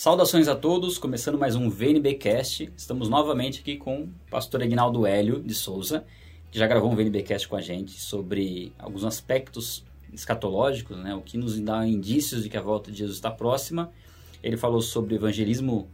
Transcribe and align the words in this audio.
Saudações 0.00 0.48
a 0.48 0.56
todos, 0.56 0.96
começando 0.96 1.36
mais 1.36 1.54
um 1.54 1.68
VNBcast. 1.68 2.72
Estamos 2.74 3.10
novamente 3.10 3.60
aqui 3.60 3.76
com 3.76 4.04
o 4.04 4.08
pastor 4.30 4.62
Aguinaldo 4.62 5.06
Hélio 5.06 5.42
de 5.42 5.54
Souza, 5.54 6.06
que 6.50 6.58
já 6.58 6.66
gravou 6.66 6.90
um 6.90 6.96
VNBcast 6.96 7.46
com 7.46 7.54
a 7.54 7.60
gente 7.60 8.00
sobre 8.00 8.72
alguns 8.78 9.04
aspectos 9.04 9.84
escatológicos, 10.10 10.96
né, 10.96 11.14
o 11.14 11.20
que 11.20 11.36
nos 11.36 11.60
dá 11.60 11.86
indícios 11.86 12.42
de 12.42 12.48
que 12.48 12.56
a 12.56 12.62
volta 12.62 12.90
de 12.90 12.96
Jesus 12.96 13.18
está 13.18 13.30
próxima. 13.30 13.92
Ele 14.42 14.56
falou 14.56 14.80
sobre 14.80 15.16
evangelismo 15.16 15.86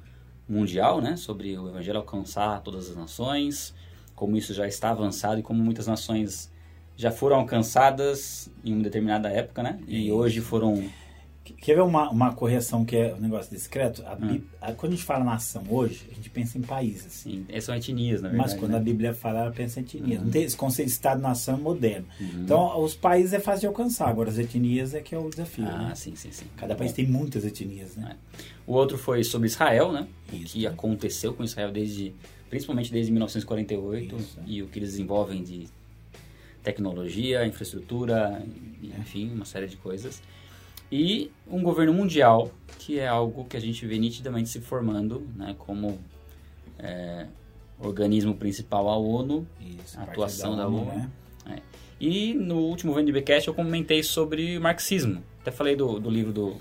mundial, 0.48 1.00
né, 1.00 1.16
sobre 1.16 1.58
o 1.58 1.68
evangelho 1.68 1.98
alcançar 1.98 2.62
todas 2.62 2.88
as 2.88 2.96
nações, 2.96 3.74
como 4.14 4.36
isso 4.36 4.54
já 4.54 4.68
está 4.68 4.90
avançado 4.90 5.40
e 5.40 5.42
como 5.42 5.60
muitas 5.60 5.88
nações 5.88 6.48
já 6.96 7.10
foram 7.10 7.38
alcançadas 7.38 8.48
em 8.64 8.72
uma 8.72 8.84
determinada 8.84 9.28
época, 9.30 9.64
né, 9.64 9.80
e 9.88 10.12
hoje 10.12 10.40
foram 10.40 10.88
Quer 11.54 11.74
ver 11.74 11.82
uma, 11.82 12.10
uma 12.10 12.32
correção 12.32 12.84
que 12.84 12.96
é 12.96 13.14
um 13.14 13.20
negócio 13.20 13.54
discreto? 13.54 14.02
A, 14.06 14.14
hum. 14.14 14.40
a, 14.60 14.72
quando 14.72 14.92
a 14.92 14.96
gente 14.96 15.04
fala 15.04 15.24
nação 15.24 15.62
hoje, 15.68 16.06
a 16.10 16.14
gente 16.14 16.30
pensa 16.30 16.58
em 16.58 16.62
países. 16.62 17.12
Sim, 17.12 17.46
são 17.60 17.74
etnias, 17.74 18.22
na 18.22 18.28
verdade. 18.28 18.50
Mas 18.50 18.58
quando 18.58 18.72
né? 18.72 18.78
a 18.78 18.80
Bíblia 18.80 19.14
fala, 19.14 19.40
ela 19.40 19.50
pensa 19.50 19.80
em 19.80 19.82
etnias. 19.82 20.18
Uhum. 20.18 20.24
Não 20.24 20.32
tem 20.32 20.42
esse 20.42 20.56
conceito 20.56 20.88
de 20.88 20.94
Estado-nação 20.94 21.58
moderno. 21.58 22.06
Uhum. 22.20 22.42
Então, 22.42 22.80
os 22.82 22.94
países 22.94 23.32
é 23.32 23.40
fácil 23.40 23.60
de 23.60 23.66
alcançar, 23.66 24.08
agora 24.08 24.30
as 24.30 24.38
etnias 24.38 24.94
é 24.94 25.00
que 25.00 25.14
é 25.14 25.18
o 25.18 25.28
desafio. 25.28 25.66
Ah, 25.66 25.88
né? 25.88 25.94
sim, 25.94 26.14
sim, 26.16 26.30
sim. 26.30 26.46
Cada 26.56 26.74
país 26.74 26.92
tem 26.92 27.06
muitas 27.06 27.44
etnias, 27.44 27.96
né? 27.96 28.16
É. 28.38 28.42
O 28.66 28.72
outro 28.72 28.98
foi 28.98 29.22
sobre 29.22 29.46
Israel, 29.46 29.92
né? 29.92 30.06
Isso, 30.32 30.56
o 30.56 30.60
que 30.60 30.62
né? 30.64 30.68
aconteceu 30.68 31.34
com 31.34 31.44
Israel 31.44 31.70
desde, 31.70 32.14
principalmente 32.50 32.90
desde 32.90 33.12
1948 33.12 34.16
Isso. 34.16 34.40
e 34.46 34.62
o 34.62 34.66
que 34.66 34.78
eles 34.78 34.90
desenvolvem 34.90 35.42
de 35.42 35.68
tecnologia, 36.62 37.46
infraestrutura, 37.46 38.44
enfim, 38.82 39.30
uma 39.30 39.44
série 39.44 39.68
de 39.68 39.76
coisas 39.76 40.20
e 40.90 41.30
um 41.46 41.62
governo 41.62 41.92
mundial, 41.92 42.50
que 42.78 42.98
é 42.98 43.06
algo 43.06 43.44
que 43.44 43.56
a 43.56 43.60
gente 43.60 43.84
vê 43.86 43.98
nitidamente 43.98 44.48
se 44.48 44.60
formando 44.60 45.26
né, 45.34 45.54
como 45.58 45.98
é, 46.78 47.26
organismo 47.78 48.34
principal 48.34 48.88
a 48.88 48.96
ONU, 48.96 49.46
Isso, 49.60 49.98
a 49.98 50.04
atuação 50.04 50.56
da 50.56 50.66
ONU. 50.66 50.84
Da 50.84 50.92
ONU 50.92 50.98
né? 50.98 51.10
é. 51.56 51.62
E 52.00 52.34
no 52.34 52.58
último 52.58 52.92
VNBcast 52.92 53.48
eu 53.48 53.54
comentei 53.54 54.02
sobre 54.02 54.58
marxismo. 54.58 55.22
Até 55.40 55.50
falei 55.50 55.74
do, 55.74 55.98
do 55.98 56.10
livro 56.10 56.32
do, 56.32 56.56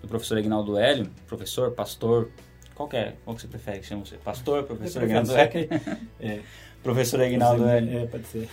do 0.00 0.08
professor 0.08 0.38
Aguinaldo 0.38 0.78
Hélio, 0.78 1.10
professor, 1.26 1.72
pastor, 1.72 2.30
qual 2.74 2.88
que 2.88 2.96
é? 2.96 3.14
Qual 3.24 3.36
que 3.36 3.42
você 3.42 3.48
prefere 3.48 3.80
que 3.80 3.86
chama 3.86 4.04
você? 4.04 4.16
Pastor, 4.16 4.64
professor 4.64 5.02
é, 5.02 5.04
Aguinaldo 5.04 5.36
Hélio? 5.36 5.68
É. 6.18 6.40
professor 6.82 7.20
Aguinaldo 7.20 7.68
Hélio. 7.68 7.98
É, 7.98 8.06
pode 8.06 8.26
ser. 8.26 8.48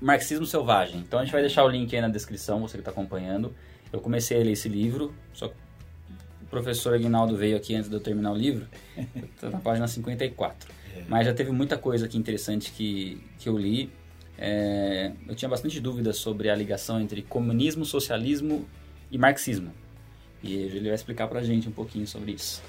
Marxismo 0.00 0.44
Selvagem. 0.44 1.00
Então 1.00 1.20
a 1.20 1.24
gente 1.24 1.32
vai 1.32 1.40
deixar 1.40 1.64
o 1.64 1.68
link 1.68 1.94
aí 1.94 2.02
na 2.02 2.08
descrição, 2.08 2.60
você 2.60 2.76
que 2.76 2.80
está 2.80 2.90
acompanhando. 2.90 3.54
Eu 3.94 4.00
comecei 4.00 4.36
a 4.36 4.42
ler 4.42 4.50
esse 4.50 4.68
livro, 4.68 5.14
só 5.32 5.46
que 5.46 5.54
o 6.42 6.46
professor 6.46 6.94
Aguinaldo 6.94 7.36
veio 7.36 7.56
aqui 7.56 7.76
antes 7.76 7.88
de 7.88 7.94
eu 7.94 8.00
terminar 8.00 8.32
o 8.32 8.36
livro, 8.36 8.66
estou 9.32 9.50
na 9.54 9.60
página 9.60 9.86
54. 9.86 10.68
É. 10.96 11.04
Mas 11.06 11.24
já 11.24 11.32
teve 11.32 11.52
muita 11.52 11.78
coisa 11.78 12.06
aqui 12.06 12.18
interessante 12.18 12.72
que, 12.72 13.22
que 13.38 13.48
eu 13.48 13.56
li. 13.56 13.88
É, 14.36 15.12
eu 15.28 15.36
tinha 15.36 15.48
bastante 15.48 15.78
dúvidas 15.78 16.16
sobre 16.16 16.50
a 16.50 16.56
ligação 16.56 17.00
entre 17.00 17.22
comunismo, 17.22 17.84
socialismo 17.84 18.66
e 19.12 19.16
marxismo. 19.16 19.70
E 20.42 20.54
ele 20.54 20.86
vai 20.88 20.96
explicar 20.96 21.28
para 21.28 21.38
a 21.38 21.44
gente 21.44 21.68
um 21.68 21.72
pouquinho 21.72 22.08
sobre 22.08 22.32
isso. 22.32 22.64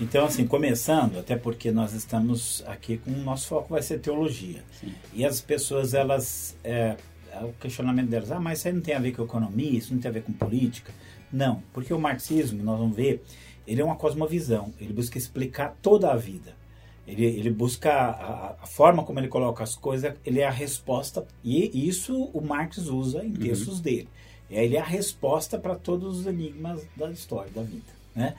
Então, 0.00 0.24
assim, 0.24 0.46
começando, 0.46 1.18
até 1.18 1.36
porque 1.36 1.70
nós 1.70 1.92
estamos 1.92 2.64
aqui 2.66 2.96
com 2.96 3.10
o 3.10 3.18
nosso 3.18 3.46
foco 3.48 3.68
vai 3.68 3.82
ser 3.82 3.98
teologia. 3.98 4.64
Sim. 4.80 4.94
E 5.12 5.22
as 5.22 5.38
pessoas, 5.38 5.92
elas 5.92 6.56
é 6.64 6.96
o 7.40 7.52
questionamento 7.54 8.08
delas, 8.08 8.30
ah, 8.30 8.40
mas 8.40 8.58
isso 8.58 8.68
aí 8.68 8.74
não 8.74 8.80
tem 8.80 8.94
a 8.94 8.98
ver 8.98 9.12
com 9.12 9.22
economia, 9.22 9.78
isso 9.78 9.92
não 9.94 10.00
tem 10.00 10.08
a 10.08 10.12
ver 10.12 10.22
com 10.22 10.32
política. 10.32 10.92
Não, 11.32 11.62
porque 11.72 11.92
o 11.92 11.98
marxismo, 11.98 12.62
nós 12.62 12.78
vamos 12.78 12.94
ver, 12.94 13.22
ele 13.66 13.80
é 13.80 13.84
uma 13.84 13.96
cosmovisão, 13.96 14.72
ele 14.80 14.92
busca 14.92 15.16
explicar 15.16 15.76
toda 15.80 16.10
a 16.12 16.16
vida. 16.16 16.54
Ele, 17.06 17.24
ele 17.24 17.50
busca 17.50 17.90
a, 17.92 18.56
a, 18.62 18.66
forma 18.66 19.02
como 19.02 19.18
ele 19.18 19.28
coloca 19.28 19.62
as 19.64 19.74
coisas, 19.74 20.14
ele 20.24 20.40
é 20.40 20.46
a 20.46 20.50
resposta, 20.50 21.26
e 21.42 21.88
isso 21.88 22.30
o 22.32 22.40
Marx 22.40 22.78
usa 22.78 23.24
em 23.24 23.28
uhum. 23.28 23.34
textos 23.34 23.76
uhum. 23.76 23.82
dele. 23.82 24.08
Ele 24.48 24.76
é 24.76 24.80
a 24.80 24.84
resposta 24.84 25.58
para 25.58 25.74
todos 25.74 26.20
os 26.20 26.26
enigmas 26.26 26.86
da 26.96 27.10
história, 27.10 27.50
da 27.50 27.62
vida. 27.62 27.92
Né? 28.14 28.34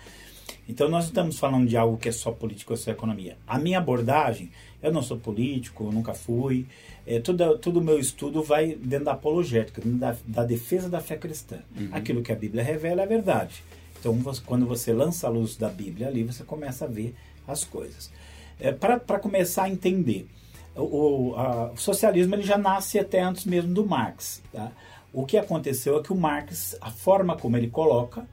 Então 0.67 0.89
nós 0.89 1.05
estamos 1.05 1.37
falando 1.37 1.67
de 1.67 1.77
algo 1.77 1.97
que 1.97 2.09
é 2.09 2.11
só 2.11 2.31
político 2.31 2.73
ou 2.73 2.77
só 2.77 2.91
economia. 2.91 3.37
A 3.47 3.59
minha 3.59 3.77
abordagem, 3.77 4.51
eu 4.81 4.91
não 4.91 5.01
sou 5.01 5.17
político, 5.17 5.91
nunca 5.91 6.13
fui, 6.13 6.65
é, 7.05 7.19
tudo, 7.19 7.57
tudo 7.57 7.79
o 7.79 7.83
meu 7.83 7.99
estudo 7.99 8.41
vai 8.41 8.75
dentro 8.75 9.05
da 9.05 9.13
apologética, 9.13 9.81
dentro 9.81 9.99
da, 9.99 10.15
da 10.25 10.43
defesa 10.43 10.89
da 10.89 11.01
fé 11.01 11.17
cristã. 11.17 11.59
Uhum. 11.75 11.89
Aquilo 11.91 12.21
que 12.21 12.31
a 12.31 12.35
Bíblia 12.35 12.63
revela 12.63 13.01
é 13.01 13.03
a 13.03 13.07
verdade. 13.07 13.63
Então 13.99 14.13
você, 14.13 14.41
quando 14.45 14.65
você 14.65 14.91
lança 14.93 15.27
a 15.27 15.29
luz 15.29 15.55
da 15.55 15.69
Bíblia 15.69 16.07
ali, 16.07 16.23
você 16.23 16.43
começa 16.43 16.85
a 16.85 16.87
ver 16.87 17.15
as 17.47 17.63
coisas. 17.63 18.11
É, 18.59 18.71
Para 18.71 19.19
começar 19.19 19.63
a 19.63 19.69
entender, 19.69 20.27
o, 20.75 21.33
a, 21.35 21.71
o, 21.71 21.77
socialismo 21.77 22.35
ele 22.35 22.43
já 22.43 22.57
nasce 22.57 22.99
até 22.99 23.21
antes 23.21 23.45
mesmo 23.45 23.73
do 23.73 23.85
Marx. 23.85 24.41
Tá? 24.51 24.71
O 25.11 25.25
que 25.25 25.37
aconteceu 25.37 25.97
é 25.97 26.03
que 26.03 26.11
o 26.11 26.15
Marx, 26.15 26.75
a 26.81 26.89
forma 26.89 27.37
como 27.37 27.55
ele 27.55 27.69
coloca, 27.69 28.27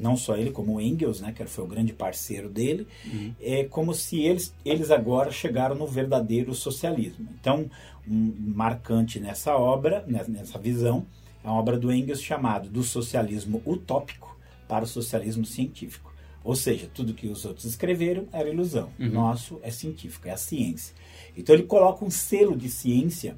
não 0.00 0.16
só 0.16 0.36
ele, 0.36 0.50
como 0.50 0.74
o 0.74 0.80
Engels, 0.80 1.20
né, 1.20 1.32
que 1.32 1.44
foi 1.46 1.64
o 1.64 1.66
grande 1.66 1.92
parceiro 1.92 2.48
dele, 2.48 2.86
uhum. 3.04 3.34
é 3.40 3.64
como 3.64 3.94
se 3.94 4.20
eles, 4.20 4.54
eles 4.64 4.90
agora 4.90 5.30
chegaram 5.30 5.74
no 5.74 5.86
verdadeiro 5.86 6.54
socialismo. 6.54 7.28
Então, 7.40 7.70
um 8.06 8.34
marcante 8.54 9.20
nessa 9.20 9.56
obra, 9.56 10.04
nessa 10.06 10.58
visão, 10.58 11.06
é 11.44 11.48
a 11.48 11.52
obra 11.52 11.78
do 11.78 11.92
Engels 11.92 12.22
chamado 12.22 12.68
Do 12.68 12.82
Socialismo 12.82 13.62
Utópico 13.66 14.36
para 14.68 14.84
o 14.84 14.88
Socialismo 14.88 15.44
Científico. 15.44 16.12
Ou 16.44 16.56
seja, 16.56 16.90
tudo 16.92 17.14
que 17.14 17.28
os 17.28 17.44
outros 17.44 17.64
escreveram 17.64 18.26
era 18.32 18.48
ilusão. 18.48 18.90
Uhum. 18.98 19.10
Nosso 19.10 19.60
é 19.62 19.70
científico, 19.70 20.26
é 20.26 20.32
a 20.32 20.36
ciência. 20.36 20.94
Então 21.36 21.54
ele 21.54 21.64
coloca 21.64 22.04
um 22.04 22.10
selo 22.10 22.56
de 22.56 22.68
ciência 22.68 23.36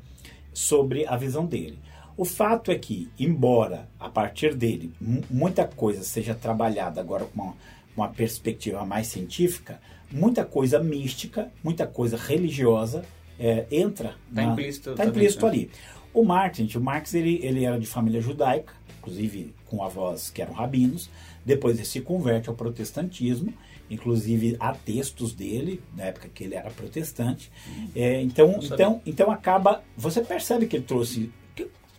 sobre 0.53 1.07
a 1.07 1.17
visão 1.17 1.45
dele. 1.45 1.79
O 2.17 2.25
fato 2.25 2.71
é 2.71 2.79
que, 2.79 3.09
embora 3.19 3.89
a 3.99 4.09
partir 4.09 4.55
dele 4.55 4.93
muita 5.29 5.67
coisa 5.67 6.05
seja 6.05 6.35
trabalhada 6.35 7.01
agora 7.01 7.25
com 7.25 7.43
uma, 7.43 7.55
uma 7.97 8.09
perspectiva 8.09 8.85
mais 8.85 9.09
científica, 9.09 9.81
muita 10.11 10.45
coisa 10.45 10.79
mística, 10.79 11.51
muita 11.63 11.87
coisa 11.87 12.17
religiosa 12.17 13.05
é, 13.39 13.67
entra. 13.71 14.15
Está 14.31 14.45
implícito, 14.45 14.95
tá 14.95 15.05
implícito 15.05 15.47
né? 15.47 15.53
ali. 15.53 15.71
O 16.13 16.25
Marx, 16.25 16.59
gente, 16.59 16.79
o 16.79 16.81
Marx 16.81 17.13
ele, 17.15 17.41
ele 17.43 17.65
era 17.65 17.79
de 17.79 17.87
família 17.87 18.21
judaica, 18.21 18.73
inclusive 18.99 19.53
com 19.67 19.83
avós 19.83 20.31
que 20.31 20.41
eram 20.41 20.53
rabinos. 20.53 21.11
Depois 21.45 21.77
ele 21.77 21.85
se 21.85 22.01
converte 22.01 22.49
ao 22.49 22.55
protestantismo, 22.55 23.53
inclusive 23.91 24.57
há 24.61 24.73
textos 24.73 25.35
dele, 25.35 25.83
na 25.97 26.05
época 26.05 26.29
que 26.33 26.45
ele 26.45 26.55
era 26.55 26.71
protestante. 26.71 27.51
Hum, 27.69 27.89
é, 27.97 28.23
então, 28.23 28.61
então, 28.63 29.03
então 29.05 29.31
acaba. 29.33 29.83
Você 29.97 30.23
percebe 30.23 30.67
que 30.67 30.77
ele 30.77 30.85
trouxe 30.85 31.33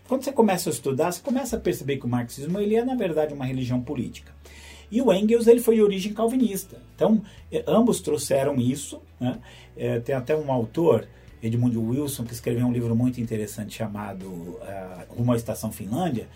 quando 0.07 0.23
você 0.23 0.31
começa 0.31 0.69
a 0.69 0.71
estudar, 0.71 1.11
você 1.11 1.21
começa 1.21 1.57
a 1.57 1.59
perceber 1.59 1.97
que 1.97 2.05
o 2.05 2.09
marxismo 2.09 2.59
ele 2.59 2.75
é, 2.75 2.85
na 2.85 2.95
verdade, 2.95 3.33
uma 3.33 3.45
religião 3.45 3.81
política. 3.81 4.33
E 4.91 5.01
o 5.01 5.11
Engels 5.11 5.47
ele 5.47 5.59
foi 5.59 5.75
de 5.75 5.81
origem 5.81 6.13
calvinista. 6.13 6.79
Então, 6.95 7.21
eh, 7.51 7.63
ambos 7.67 8.01
trouxeram 8.01 8.55
isso. 8.55 9.01
Né? 9.19 9.39
É, 9.75 9.99
tem 9.99 10.13
até 10.13 10.35
um 10.35 10.51
autor, 10.51 11.07
Edmund 11.41 11.75
Wilson, 11.77 12.23
que 12.23 12.33
escreveu 12.33 12.65
um 12.67 12.71
livro 12.71 12.95
muito 12.95 13.19
interessante 13.19 13.77
chamado 13.77 14.25
uh, 14.27 15.35
Estação 15.35 15.71
Finlândia. 15.71 16.27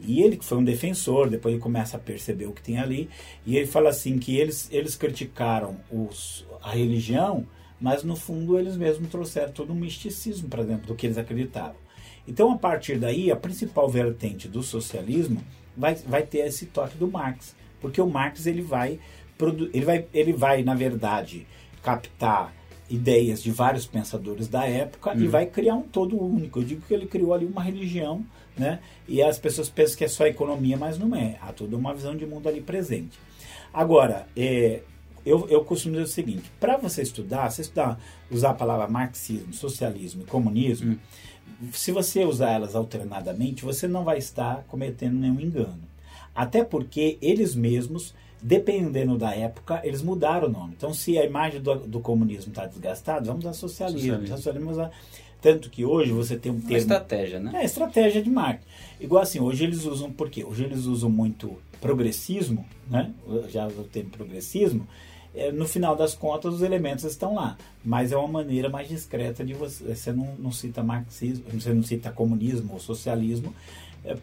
E 0.00 0.22
ele 0.22 0.36
que 0.36 0.44
foi 0.44 0.58
um 0.58 0.64
defensor, 0.64 1.28
depois 1.28 1.52
ele 1.52 1.62
começa 1.62 1.96
a 1.96 2.00
perceber 2.00 2.46
o 2.46 2.52
que 2.52 2.62
tem 2.62 2.78
ali. 2.78 3.10
E 3.44 3.56
ele 3.56 3.66
fala 3.66 3.90
assim 3.90 4.18
que 4.18 4.36
eles, 4.36 4.68
eles 4.70 4.94
criticaram 4.94 5.76
os, 5.90 6.46
a 6.62 6.70
religião, 6.70 7.44
mas 7.80 8.04
no 8.04 8.14
fundo 8.14 8.56
eles 8.58 8.76
mesmos 8.76 9.10
trouxeram 9.10 9.52
todo 9.52 9.72
um 9.72 9.76
misticismo 9.76 10.48
para 10.48 10.62
dentro 10.62 10.86
do 10.86 10.94
que 10.94 11.06
eles 11.06 11.18
acreditavam. 11.18 11.87
Então, 12.28 12.52
a 12.52 12.58
partir 12.58 12.98
daí, 12.98 13.32
a 13.32 13.36
principal 13.36 13.88
vertente 13.88 14.46
do 14.46 14.62
socialismo 14.62 15.42
vai, 15.74 15.94
vai 15.94 16.22
ter 16.22 16.46
esse 16.46 16.66
toque 16.66 16.98
do 16.98 17.10
Marx, 17.10 17.56
porque 17.80 18.02
o 18.02 18.06
Marx 18.06 18.46
ele 18.46 18.60
vai, 18.60 19.00
ele 19.72 19.84
vai, 19.84 20.06
ele 20.12 20.32
vai 20.34 20.62
na 20.62 20.74
verdade, 20.74 21.46
captar 21.82 22.52
ideias 22.90 23.42
de 23.42 23.50
vários 23.50 23.86
pensadores 23.86 24.46
da 24.46 24.66
época 24.66 25.14
e 25.14 25.24
uhum. 25.24 25.30
vai 25.30 25.46
criar 25.46 25.74
um 25.74 25.82
todo 25.82 26.22
único. 26.22 26.58
Eu 26.58 26.64
digo 26.64 26.82
que 26.86 26.92
ele 26.92 27.06
criou 27.06 27.32
ali 27.32 27.46
uma 27.46 27.62
religião, 27.62 28.24
né? 28.56 28.80
E 29.06 29.22
as 29.22 29.38
pessoas 29.38 29.70
pensam 29.70 29.96
que 29.96 30.04
é 30.04 30.08
só 30.08 30.26
economia, 30.26 30.76
mas 30.76 30.98
não 30.98 31.16
é. 31.16 31.36
Há 31.40 31.52
toda 31.52 31.76
uma 31.76 31.94
visão 31.94 32.14
de 32.14 32.26
mundo 32.26 32.46
ali 32.46 32.60
presente. 32.60 33.18
Agora, 33.72 34.26
é, 34.36 34.80
eu, 35.24 35.46
eu 35.48 35.64
costumo 35.64 35.94
dizer 35.94 36.04
o 36.04 36.08
seguinte: 36.08 36.50
para 36.58 36.76
você 36.76 37.02
estudar, 37.02 37.50
você 37.50 37.62
estudar, 37.62 38.00
usar 38.30 38.50
a 38.50 38.54
palavra 38.54 38.88
marxismo, 38.88 39.52
socialismo 39.52 40.22
e 40.22 40.26
comunismo, 40.26 40.92
uhum 40.92 40.98
se 41.72 41.92
você 41.92 42.24
usar 42.24 42.50
elas 42.50 42.74
alternadamente, 42.74 43.64
você 43.64 43.88
não 43.88 44.04
vai 44.04 44.18
estar 44.18 44.64
cometendo 44.68 45.14
nenhum 45.14 45.40
engano. 45.40 45.80
Até 46.34 46.62
porque 46.62 47.18
eles 47.20 47.54
mesmos, 47.54 48.14
dependendo 48.40 49.18
da 49.18 49.34
época, 49.34 49.80
eles 49.82 50.02
mudaram 50.02 50.48
o 50.48 50.50
nome. 50.50 50.74
Então, 50.76 50.94
se 50.94 51.18
a 51.18 51.24
imagem 51.24 51.60
do, 51.60 51.74
do 51.74 52.00
comunismo 52.00 52.50
está 52.50 52.66
desgastada, 52.66 53.26
vamos 53.26 53.44
usar 53.44 53.54
socialismo. 53.54 54.00
socialismo. 54.00 54.36
socialismo 54.36 54.90
Tanto 55.40 55.70
que 55.70 55.84
hoje 55.84 56.10
você 56.10 56.36
tem 56.36 56.50
um 56.50 56.56
termo. 56.56 56.70
Uma 56.70 56.78
estratégia, 56.78 57.40
né? 57.40 57.52
É, 57.54 57.64
estratégia 57.64 58.22
de 58.22 58.30
marketing. 58.30 58.66
Igual 59.00 59.22
assim, 59.22 59.38
hoje 59.38 59.64
eles 59.64 59.84
usam, 59.84 60.10
por 60.10 60.28
quê? 60.30 60.44
Hoje 60.44 60.64
eles 60.64 60.86
usam 60.86 61.08
muito 61.08 61.56
progressismo, 61.80 62.64
né? 62.90 63.12
Já 63.48 63.66
o 63.68 63.84
termo 63.84 64.10
progressismo. 64.10 64.86
É, 65.34 65.52
no 65.52 65.66
final 65.68 65.94
das 65.94 66.14
contas, 66.14 66.54
os 66.54 66.62
elementos 66.62 67.04
estão 67.04 67.34
lá. 67.34 67.56
Mas 67.84 68.12
é 68.12 68.16
uma 68.16 68.28
maneira 68.28 68.68
mais 68.68 68.88
discreta 68.88 69.44
de 69.44 69.54
você. 69.54 69.94
Você 69.94 70.12
não, 70.12 70.34
não 70.38 70.52
cita 70.52 70.82
marxismo, 70.82 71.44
você 71.52 71.72
não 71.72 71.82
cita 71.82 72.10
comunismo 72.10 72.72
ou 72.72 72.80
socialismo, 72.80 73.54
é, 74.04 74.16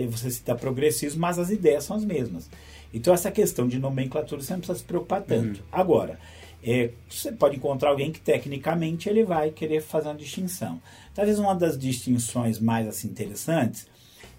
é, 0.00 0.06
você 0.06 0.30
cita 0.30 0.54
progressismo, 0.54 1.20
mas 1.20 1.38
as 1.38 1.50
ideias 1.50 1.84
são 1.84 1.96
as 1.96 2.04
mesmas. 2.04 2.48
Então, 2.92 3.12
essa 3.12 3.30
questão 3.30 3.66
de 3.66 3.78
nomenclatura 3.78 4.40
você 4.40 4.52
não 4.52 4.60
precisa 4.60 4.78
se 4.78 4.84
preocupar 4.84 5.22
tanto. 5.22 5.60
Uhum. 5.60 5.66
Agora, 5.72 6.18
é, 6.62 6.90
você 7.08 7.30
pode 7.30 7.56
encontrar 7.56 7.90
alguém 7.90 8.10
que 8.10 8.20
tecnicamente 8.20 9.08
ele 9.08 9.24
vai 9.24 9.50
querer 9.50 9.80
fazer 9.80 10.08
uma 10.08 10.14
distinção. 10.14 10.80
Talvez 11.14 11.38
uma 11.38 11.54
das 11.54 11.78
distinções 11.78 12.58
mais 12.58 12.88
assim, 12.88 13.08
interessantes 13.08 13.86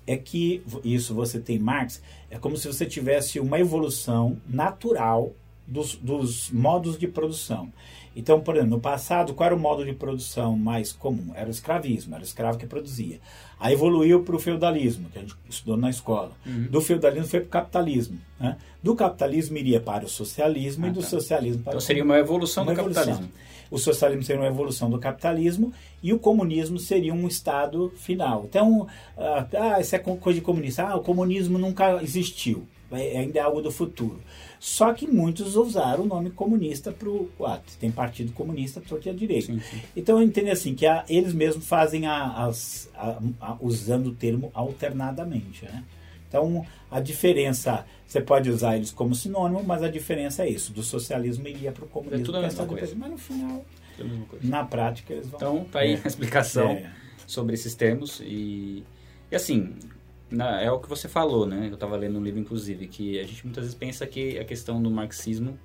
é 0.06 0.16
que 0.16 0.64
isso 0.84 1.14
você 1.14 1.40
tem 1.40 1.60
Marx 1.60 2.02
é 2.32 2.40
como 2.40 2.58
se 2.58 2.68
você 2.68 2.86
tivesse 2.86 3.40
uma 3.40 3.60
evolução 3.60 4.38
natural 4.48 5.34
dos, 5.68 5.96
dos 5.96 6.50
modos 6.50 6.98
de 6.98 7.08
produção. 7.08 7.72
Então, 8.16 8.42
por 8.42 8.56
exemplo, 8.56 8.78
no 8.78 8.80
passado, 8.80 9.36
qual 9.36 9.46
era 9.46 9.56
o 9.56 9.60
modo 9.60 9.86
de 9.86 9.94
produção 9.94 10.58
mais 10.58 10.92
comum? 10.92 11.34
Era 11.36 11.48
o 11.48 11.52
escravismo, 11.52 12.16
era 12.16 12.24
o 12.24 12.26
escravo 12.26 12.58
que 12.58 12.66
produzia. 12.66 13.20
Aí 13.60 13.74
evoluiu 13.74 14.24
para 14.24 14.36
o 14.36 14.40
feudalismo, 14.40 15.08
que 15.10 15.20
a 15.20 15.22
gente 15.22 15.36
estudou 15.48 15.78
na 15.78 15.92
escola. 15.92 16.32
Uhum. 16.44 16.64
Do 16.64 16.82
feudalismo 16.82 17.28
foi 17.28 17.42
para 17.42 17.48
o 17.48 17.50
capitalismo. 17.52 18.18
Né? 18.40 18.58
Do 18.82 18.96
capitalismo 18.96 19.58
iria 19.58 19.80
para 19.80 20.04
o 20.04 20.10
socialismo 20.10 20.86
ah, 20.86 20.90
e 20.90 20.92
do 20.92 21.02
tá. 21.02 21.08
socialismo 21.08 21.62
para 21.62 21.74
então, 21.74 21.74
o 21.74 21.78
Então 21.78 21.82
seria 21.82 22.04
uma 22.04 22.18
evolução 22.18 22.64
uma 22.64 22.74
do 22.74 22.80
evolução. 22.80 23.04
capitalismo. 23.04 23.34
O 23.70 23.78
socialismo 23.78 24.24
seria 24.24 24.42
uma 24.42 24.48
evolução 24.48 24.90
do 24.90 24.98
capitalismo 24.98 25.72
e 26.02 26.12
o 26.12 26.18
comunismo 26.18 26.80
seria 26.80 27.14
um 27.14 27.28
estado 27.28 27.94
final. 27.98 28.46
Então, 28.50 28.88
ah, 29.16 29.46
ah 29.54 29.80
isso 29.80 29.96
é 29.96 30.00
coisa 30.00 30.40
de 30.40 30.44
comunista. 30.44 30.88
Ah, 30.88 30.96
o 30.96 31.02
comunismo 31.02 31.60
nunca 31.60 32.02
existiu. 32.02 32.68
É, 32.92 33.20
ainda 33.20 33.40
é 33.40 33.42
algo 33.42 33.62
do 33.62 33.72
futuro. 33.72 34.22
Só 34.60 34.94
que 34.94 35.06
muitos 35.06 35.56
usaram 35.56 36.04
o 36.04 36.08
nome 36.08 36.32
comunista 36.32 36.92
para 36.92 37.10
o. 37.10 37.30
Ah, 37.42 37.60
tem 37.80 37.92
partido 37.92 38.32
comunista, 38.32 38.82
torto 38.82 39.10
a 39.10 39.14
direita. 39.14 39.48
Sim, 39.48 39.60
sim. 39.60 39.82
Então 39.96 40.20
eu 40.20 40.24
entendo 40.24 40.50
assim, 40.50 40.74
que 40.74 40.86
a, 40.86 41.04
eles 41.10 41.34
mesmos 41.34 41.68
fazem 41.68 42.08
a, 42.08 42.46
as, 42.46 42.90
a, 42.96 43.58
usando 43.60 44.08
o 44.08 44.16
termo 44.16 44.50
alternadamente. 44.54 45.66
Né? 45.66 45.84
Então 46.28 46.66
a 46.90 47.00
diferença, 47.00 47.86
você 48.06 48.22
pode 48.22 48.50
usar 48.50 48.78
eles 48.78 48.92
como 48.92 49.14
sinônimo, 49.14 49.64
mas 49.64 49.84
a 49.84 49.90
diferença 49.90 50.44
é 50.44 50.50
isso: 50.50 50.72
do 50.72 50.82
socialismo 50.82 51.48
iria 51.48 51.72
para 51.72 51.86
o 51.86 51.88
comunismo. 51.88 52.24
É 52.24 52.26
tudo 52.26 52.38
a 52.38 52.42
mesma 52.42 52.66
coisa. 52.66 52.96
Mas 52.96 53.12
no 53.12 53.18
final, 53.18 53.66
na 54.42 54.64
prática, 54.64 55.14
eles 55.14 55.28
vão. 55.28 55.38
Então 55.38 55.66
tá 55.66 55.80
aí 55.80 55.94
é. 55.94 56.02
a 56.04 56.08
explicação 56.08 56.70
é. 56.70 56.92
sobre 57.26 57.54
esses 57.54 57.76
termos. 57.76 58.22
E, 58.22 58.84
e 59.30 59.36
assim, 59.36 59.76
na, 60.30 60.62
é 60.62 60.72
o 60.72 60.80
que 60.80 60.90
você 60.90 61.08
falou, 61.08 61.46
né? 61.46 61.68
Eu 61.70 61.76
estava 61.76 61.96
lendo 61.96 62.20
um 62.20 62.24
livro, 62.24 62.40
inclusive, 62.40 62.88
que 62.88 63.20
a 63.20 63.24
gente 63.24 63.46
muitas 63.46 63.64
vezes 63.64 63.78
pensa 63.78 64.06
que 64.06 64.38
a 64.38 64.46
questão 64.46 64.82
do 64.82 64.90
marxismo 64.92 65.58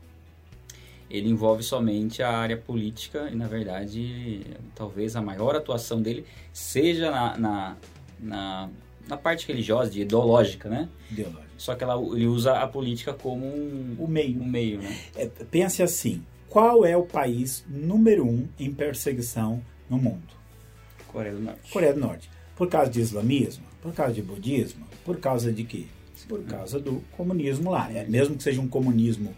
ele 1.10 1.28
envolve 1.28 1.62
somente 1.62 2.22
a 2.22 2.30
área 2.30 2.56
política 2.56 3.28
e, 3.30 3.34
na 3.34 3.46
verdade, 3.46 4.46
talvez 4.74 5.14
a 5.14 5.20
maior 5.20 5.54
atuação 5.54 6.00
dele 6.00 6.24
seja 6.52 7.10
na, 7.10 7.36
na, 7.36 7.76
na, 8.18 8.70
na 9.06 9.16
parte 9.18 9.46
religiosa, 9.46 9.90
de 9.90 10.00
ideológica, 10.00 10.70
né? 10.70 10.88
Ideológica. 11.10 11.52
Só 11.58 11.74
que 11.74 11.84
ela, 11.84 12.00
ele 12.16 12.26
usa 12.26 12.58
a 12.58 12.66
política 12.66 13.12
como 13.12 13.44
um, 13.44 13.94
o 13.98 14.08
meio. 14.08 14.40
Um 14.40 14.46
meio 14.46 14.80
né? 14.80 14.96
É, 15.14 15.26
pense 15.26 15.82
assim, 15.82 16.24
qual 16.48 16.84
é 16.84 16.96
o 16.96 17.02
país 17.02 17.64
número 17.68 18.26
um 18.26 18.48
em 18.58 18.72
perseguição 18.72 19.62
no 19.90 19.98
mundo? 19.98 20.32
Coreia 21.08 21.34
do 21.34 21.40
Norte. 21.40 21.70
Coreia 21.70 21.92
do 21.92 22.00
Norte. 22.00 22.30
Por 22.56 22.68
causa 22.68 22.90
de 22.90 23.00
islamismo? 23.00 23.64
Por 23.80 23.92
causa 23.92 24.12
de 24.12 24.22
budismo? 24.22 24.86
Por 25.04 25.18
causa 25.18 25.52
de 25.52 25.64
quê? 25.64 25.86
Por 26.28 26.42
causa 26.44 26.78
do 26.78 27.02
comunismo 27.16 27.70
lá. 27.70 27.90
É, 27.92 28.04
mesmo 28.06 28.36
que 28.36 28.42
seja 28.42 28.60
um 28.60 28.68
comunismo 28.68 29.34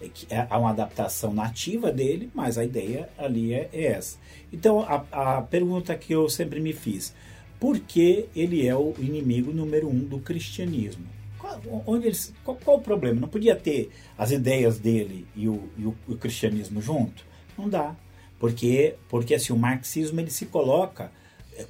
é, 0.00 0.08
que 0.08 0.26
é 0.30 0.42
uma 0.56 0.70
adaptação 0.70 1.32
nativa 1.32 1.90
dele, 1.90 2.30
mas 2.34 2.58
a 2.58 2.64
ideia 2.64 3.08
ali 3.16 3.54
é, 3.54 3.68
é 3.72 3.86
essa. 3.86 4.18
Então, 4.52 4.80
a, 4.80 5.38
a, 5.38 5.42
pergunta 5.42 5.94
que 5.96 6.12
eu 6.12 6.28
sempre 6.28 6.60
me 6.60 6.72
fiz, 6.72 7.14
por 7.58 7.78
que 7.78 8.26
ele 8.34 8.66
é 8.66 8.76
o 8.76 8.94
inimigo 8.98 9.52
número 9.52 9.88
um 9.88 9.98
do 9.98 10.18
cristianismo? 10.18 11.06
Qual, 11.38 11.60
onde 11.86 12.06
eles, 12.06 12.34
qual, 12.44 12.56
qual 12.62 12.76
o 12.78 12.82
problema? 12.82 13.20
Não 13.20 13.28
podia 13.28 13.56
ter 13.56 13.90
as 14.18 14.30
ideias 14.30 14.78
dele 14.78 15.26
e 15.34 15.48
o, 15.48 15.68
e 15.78 15.86
o, 15.86 15.96
o 16.06 16.16
cristianismo 16.16 16.82
junto? 16.82 17.24
Não 17.56 17.68
dá. 17.68 17.96
Porque, 18.38 18.96
porque 19.08 19.34
assim, 19.34 19.52
o 19.52 19.56
marxismo 19.56 20.20
ele 20.20 20.30
se 20.30 20.46
coloca 20.46 21.10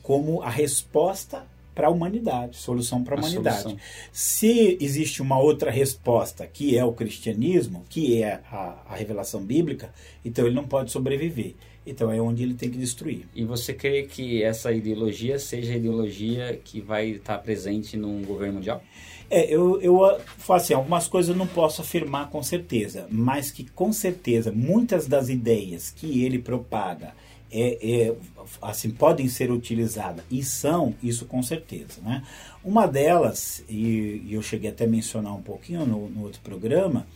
como 0.02 0.42
a 0.42 0.50
resposta 0.50 1.46
para 1.76 1.88
a 1.88 1.90
humanidade, 1.90 2.56
solução 2.56 3.04
para 3.04 3.16
a 3.16 3.18
humanidade. 3.18 3.62
Solução. 3.62 3.80
Se 4.10 4.78
existe 4.80 5.20
uma 5.20 5.38
outra 5.38 5.70
resposta, 5.70 6.46
que 6.46 6.76
é 6.76 6.82
o 6.82 6.92
cristianismo, 6.92 7.84
que 7.90 8.22
é 8.22 8.40
a, 8.50 8.82
a, 8.88 8.96
revelação 8.96 9.42
bíblica, 9.42 9.92
então 10.24 10.46
ele 10.46 10.54
não 10.54 10.64
pode 10.64 10.90
sobreviver. 10.90 11.54
Então 11.86 12.10
é 12.10 12.18
onde 12.18 12.42
ele 12.42 12.54
tem 12.54 12.70
que 12.70 12.78
destruir. 12.78 13.28
E 13.34 13.44
você 13.44 13.74
crê 13.74 14.04
que 14.04 14.42
essa 14.42 14.72
ideologia 14.72 15.38
seja 15.38 15.74
a 15.74 15.76
ideologia 15.76 16.58
que 16.64 16.80
vai 16.80 17.10
estar 17.10 17.38
presente 17.38 17.94
num 17.94 18.22
governo 18.22 18.54
mundial? 18.54 18.82
É, 19.28 19.44
eu, 19.52 19.80
eu 19.82 20.18
falo 20.38 20.60
assim, 20.60 20.72
algumas 20.72 21.06
coisas 21.06 21.28
eu 21.28 21.36
não 21.36 21.46
posso 21.46 21.82
afirmar 21.82 22.30
com 22.30 22.42
certeza, 22.42 23.06
mas 23.10 23.50
que 23.50 23.64
com 23.64 23.92
certeza 23.92 24.50
muitas 24.50 25.06
das 25.06 25.28
ideias 25.28 25.90
que 25.90 26.24
ele 26.24 26.38
propaga 26.38 27.12
é, 27.58 28.04
é, 28.08 28.16
assim, 28.60 28.90
podem 28.90 29.28
ser 29.28 29.50
utilizadas 29.50 30.22
e 30.30 30.44
são, 30.44 30.94
isso 31.02 31.24
com 31.24 31.42
certeza. 31.42 32.02
Né? 32.02 32.22
Uma 32.62 32.86
delas, 32.86 33.64
e, 33.66 34.22
e 34.26 34.34
eu 34.34 34.42
cheguei 34.42 34.68
até 34.68 34.84
a 34.84 34.88
mencionar 34.88 35.34
um 35.34 35.40
pouquinho 35.40 35.86
no, 35.86 36.06
no, 36.10 36.24
outro 36.24 36.42
programa, 36.42 37.06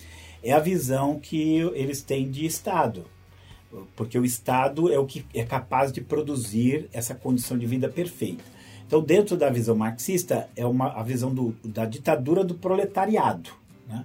é 0.42 0.52
a 0.52 0.58
visão 0.58 1.20
que 1.20 1.58
eles 1.74 2.00
têm 2.00 2.30
de 2.30 2.46
Estado. 2.46 3.04
Porque 3.94 4.18
o 4.18 4.24
Estado 4.24 4.90
é 4.90 4.98
o 4.98 5.04
que 5.04 5.26
é 5.34 5.44
capaz 5.44 5.92
de 5.92 6.00
produzir 6.00 6.88
essa 6.90 7.14
condição 7.14 7.58
de 7.58 7.66
vida 7.66 7.88
perfeita. 7.88 8.42
Então, 8.86 9.02
dentro 9.02 9.36
da 9.36 9.50
visão 9.50 9.76
marxista, 9.76 10.48
é 10.56 10.64
uma, 10.64 10.88
a 10.92 11.02
visão 11.02 11.32
do, 11.32 11.54
da 11.62 11.84
ditadura 11.84 12.42
do 12.42 12.54
proletariado. 12.54 13.50
Né? 13.86 14.04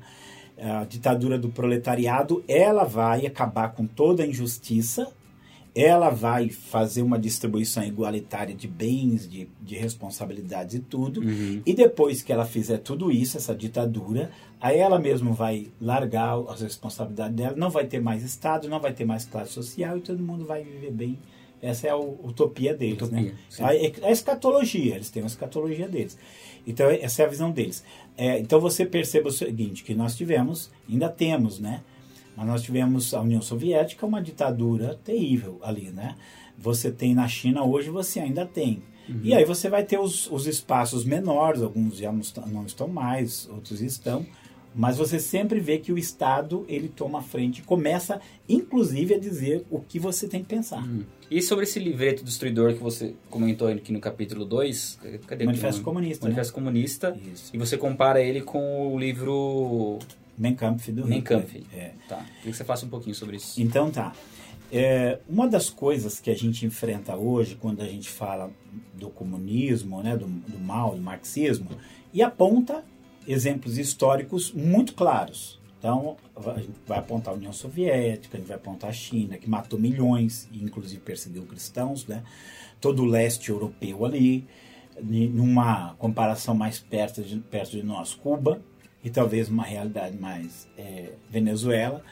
A 0.57 0.83
ditadura 0.83 1.39
do 1.39 1.49
proletariado, 1.49 2.43
ela 2.47 2.83
vai 2.83 3.25
acabar 3.25 3.69
com 3.69 3.87
toda 3.87 4.23
a 4.23 4.27
injustiça, 4.27 5.11
ela 5.75 6.09
vai 6.09 6.49
fazer 6.49 7.01
uma 7.01 7.19
distribuição 7.19 7.83
igualitária 7.83 8.55
de 8.55 8.65
bens, 8.65 9.29
de, 9.29 9.49
de 9.61 9.75
responsabilidades 9.75 10.75
e 10.75 10.79
tudo. 10.79 11.19
Uhum. 11.19 11.61
E 11.65 11.73
depois 11.73 12.21
que 12.21 12.31
ela 12.31 12.45
fizer 12.45 12.77
tudo 12.77 13.11
isso, 13.11 13.35
essa 13.35 13.53
ditadura, 13.53 14.31
aí 14.61 14.77
ela 14.77 14.97
mesma 14.97 15.33
vai 15.33 15.67
largar 15.81 16.39
as 16.47 16.61
responsabilidades 16.61 17.35
dela, 17.35 17.55
não 17.57 17.69
vai 17.69 17.85
ter 17.85 17.99
mais 17.99 18.23
Estado, 18.23 18.69
não 18.69 18.79
vai 18.79 18.93
ter 18.93 19.03
mais 19.03 19.25
classe 19.25 19.51
social 19.51 19.97
e 19.97 20.01
todo 20.01 20.23
mundo 20.23 20.45
vai 20.45 20.63
viver 20.63 20.91
bem. 20.91 21.19
Essa 21.61 21.87
é 21.87 21.89
a 21.89 21.97
utopia 21.97 22.73
deles, 22.73 23.01
utopia, 23.01 23.21
né? 23.21 23.33
A, 23.59 24.07
a, 24.07 24.11
escatologia, 24.11 24.95
eles 24.95 25.09
têm 25.09 25.23
a 25.23 25.25
escatologia 25.25 25.89
deles. 25.89 26.17
Então, 26.65 26.89
essa 26.89 27.23
é 27.23 27.25
a 27.25 27.29
visão 27.29 27.51
deles. 27.51 27.83
É, 28.17 28.39
então, 28.39 28.61
você 28.61 28.85
perceba 28.85 29.29
o 29.29 29.31
seguinte, 29.31 29.83
que 29.83 29.93
nós 29.93 30.15
tivemos, 30.15 30.71
ainda 30.89 31.09
temos, 31.09 31.59
né? 31.59 31.81
Mas 32.35 32.47
nós 32.47 32.61
tivemos 32.61 33.13
a 33.13 33.21
União 33.21 33.41
Soviética, 33.41 34.05
uma 34.05 34.21
ditadura 34.21 34.99
terrível 35.03 35.59
ali, 35.63 35.89
né? 35.89 36.15
Você 36.57 36.91
tem 36.91 37.13
na 37.13 37.27
China 37.27 37.63
hoje, 37.63 37.89
você 37.89 38.19
ainda 38.19 38.45
tem. 38.45 38.81
Uhum. 39.07 39.19
E 39.23 39.33
aí 39.33 39.45
você 39.45 39.69
vai 39.69 39.83
ter 39.83 39.99
os, 39.99 40.29
os 40.31 40.47
espaços 40.47 41.05
menores, 41.05 41.61
alguns 41.61 41.97
já 41.97 42.11
não 42.11 42.21
estão, 42.21 42.47
não 42.47 42.65
estão 42.65 42.87
mais, 42.87 43.47
outros 43.49 43.81
estão, 43.81 44.25
mas 44.73 44.97
você 44.97 45.19
sempre 45.19 45.59
vê 45.59 45.77
que 45.77 45.91
o 45.91 45.97
Estado 45.97 46.65
ele 46.67 46.89
toma 46.89 47.19
a 47.19 47.21
frente, 47.21 47.61
começa 47.61 48.19
inclusive 48.47 49.13
a 49.13 49.19
dizer 49.19 49.65
o 49.69 49.79
que 49.79 49.99
você 49.99 50.27
tem 50.27 50.41
que 50.41 50.47
pensar. 50.47 50.83
Uhum. 50.83 51.03
E 51.31 51.41
sobre 51.41 51.63
esse 51.63 51.79
livreto 51.79 52.23
destruidor 52.23 52.73
que 52.73 52.83
você 52.83 53.15
comentou 53.29 53.67
aqui 53.67 53.91
no 53.91 53.99
capítulo 53.99 54.45
2, 54.45 54.99
cadê 55.25 55.45
Manifesto 55.45 55.81
Comunista. 55.81 56.25
Manifesto 56.25 56.51
né? 56.51 56.55
Comunista. 56.55 57.17
Isso. 57.33 57.51
E 57.53 57.57
você 57.57 57.77
compara 57.77 58.21
ele 58.21 58.41
com 58.41 58.93
o 58.93 58.99
livro 58.99 59.99
Mein 60.37 60.55
Kampf 60.55 60.91
do 60.91 61.07
Mein 61.07 61.21
Kampf. 61.21 61.63
É. 61.73 61.91
Tá. 62.07 62.17
Queria 62.17 62.51
que 62.51 62.53
você 62.53 62.63
faça 62.63 62.85
um 62.85 62.89
pouquinho 62.89 63.15
sobre 63.15 63.37
isso. 63.37 63.61
Então 63.61 63.91
tá. 63.91 64.13
É, 64.71 65.19
uma 65.29 65.47
das 65.47 65.69
coisas 65.69 66.19
que 66.19 66.29
a 66.29 66.35
gente 66.35 66.65
enfrenta 66.65 67.15
hoje 67.15 67.55
quando 67.55 67.81
a 67.81 67.87
gente 67.87 68.09
fala 68.09 68.51
do 68.93 69.09
comunismo, 69.09 70.01
né, 70.01 70.17
do, 70.17 70.25
do 70.25 70.59
mal, 70.59 70.95
do 70.95 71.01
marxismo, 71.01 71.69
e 72.11 72.21
aponta 72.23 72.83
exemplos 73.27 73.77
históricos 73.77 74.51
muito 74.51 74.93
claros. 74.93 75.59
Então, 75.77 76.17
a 76.35 76.59
gente 76.59 76.73
vai 76.87 76.97
apontar 76.97 77.33
a 77.33 77.37
União 77.37 77.53
Soviética, 77.53 78.37
a 78.37 78.39
gente 78.39 78.47
vai 78.47 78.57
apontar 78.57 78.89
a 78.89 78.93
China, 78.93 79.37
que 79.37 79.47
matou 79.47 79.79
milhões 79.79 80.49
e 80.51 80.63
inclusive 80.63 80.99
perseguiu 80.99 81.43
cristãos, 81.43 82.07
né? 82.07 82.23
todo 82.81 83.03
o 83.03 83.05
leste 83.05 83.49
europeu 83.49 84.05
ali, 84.05 84.47
numa 85.01 85.93
comparação 85.95 86.55
mais 86.55 86.79
perto 86.79 87.21
de, 87.21 87.37
perto 87.37 87.71
de 87.71 87.83
nós, 87.83 88.13
Cuba, 88.13 88.61
e 89.05 89.09
talvez 89.11 89.47
uma 89.47 89.63
realidade 89.63 90.17
mais 90.17 90.67
é, 90.75 91.11
Venezuela. 91.29 92.03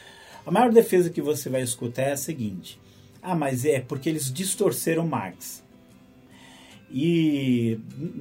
A 0.46 0.52
maior 0.52 0.72
defesa 0.72 1.10
que 1.10 1.22
você 1.22 1.50
vai 1.50 1.64
escutar 1.64 2.04
é 2.04 2.12
a 2.12 2.18
seguinte: 2.18 2.80
Ah, 3.20 3.36
mas 3.36 3.66
é 3.66 3.80
porque 3.80 4.08
eles 4.08 4.32
distorceram 4.32 5.08
Marx. 5.08 5.64
E, 6.92 7.80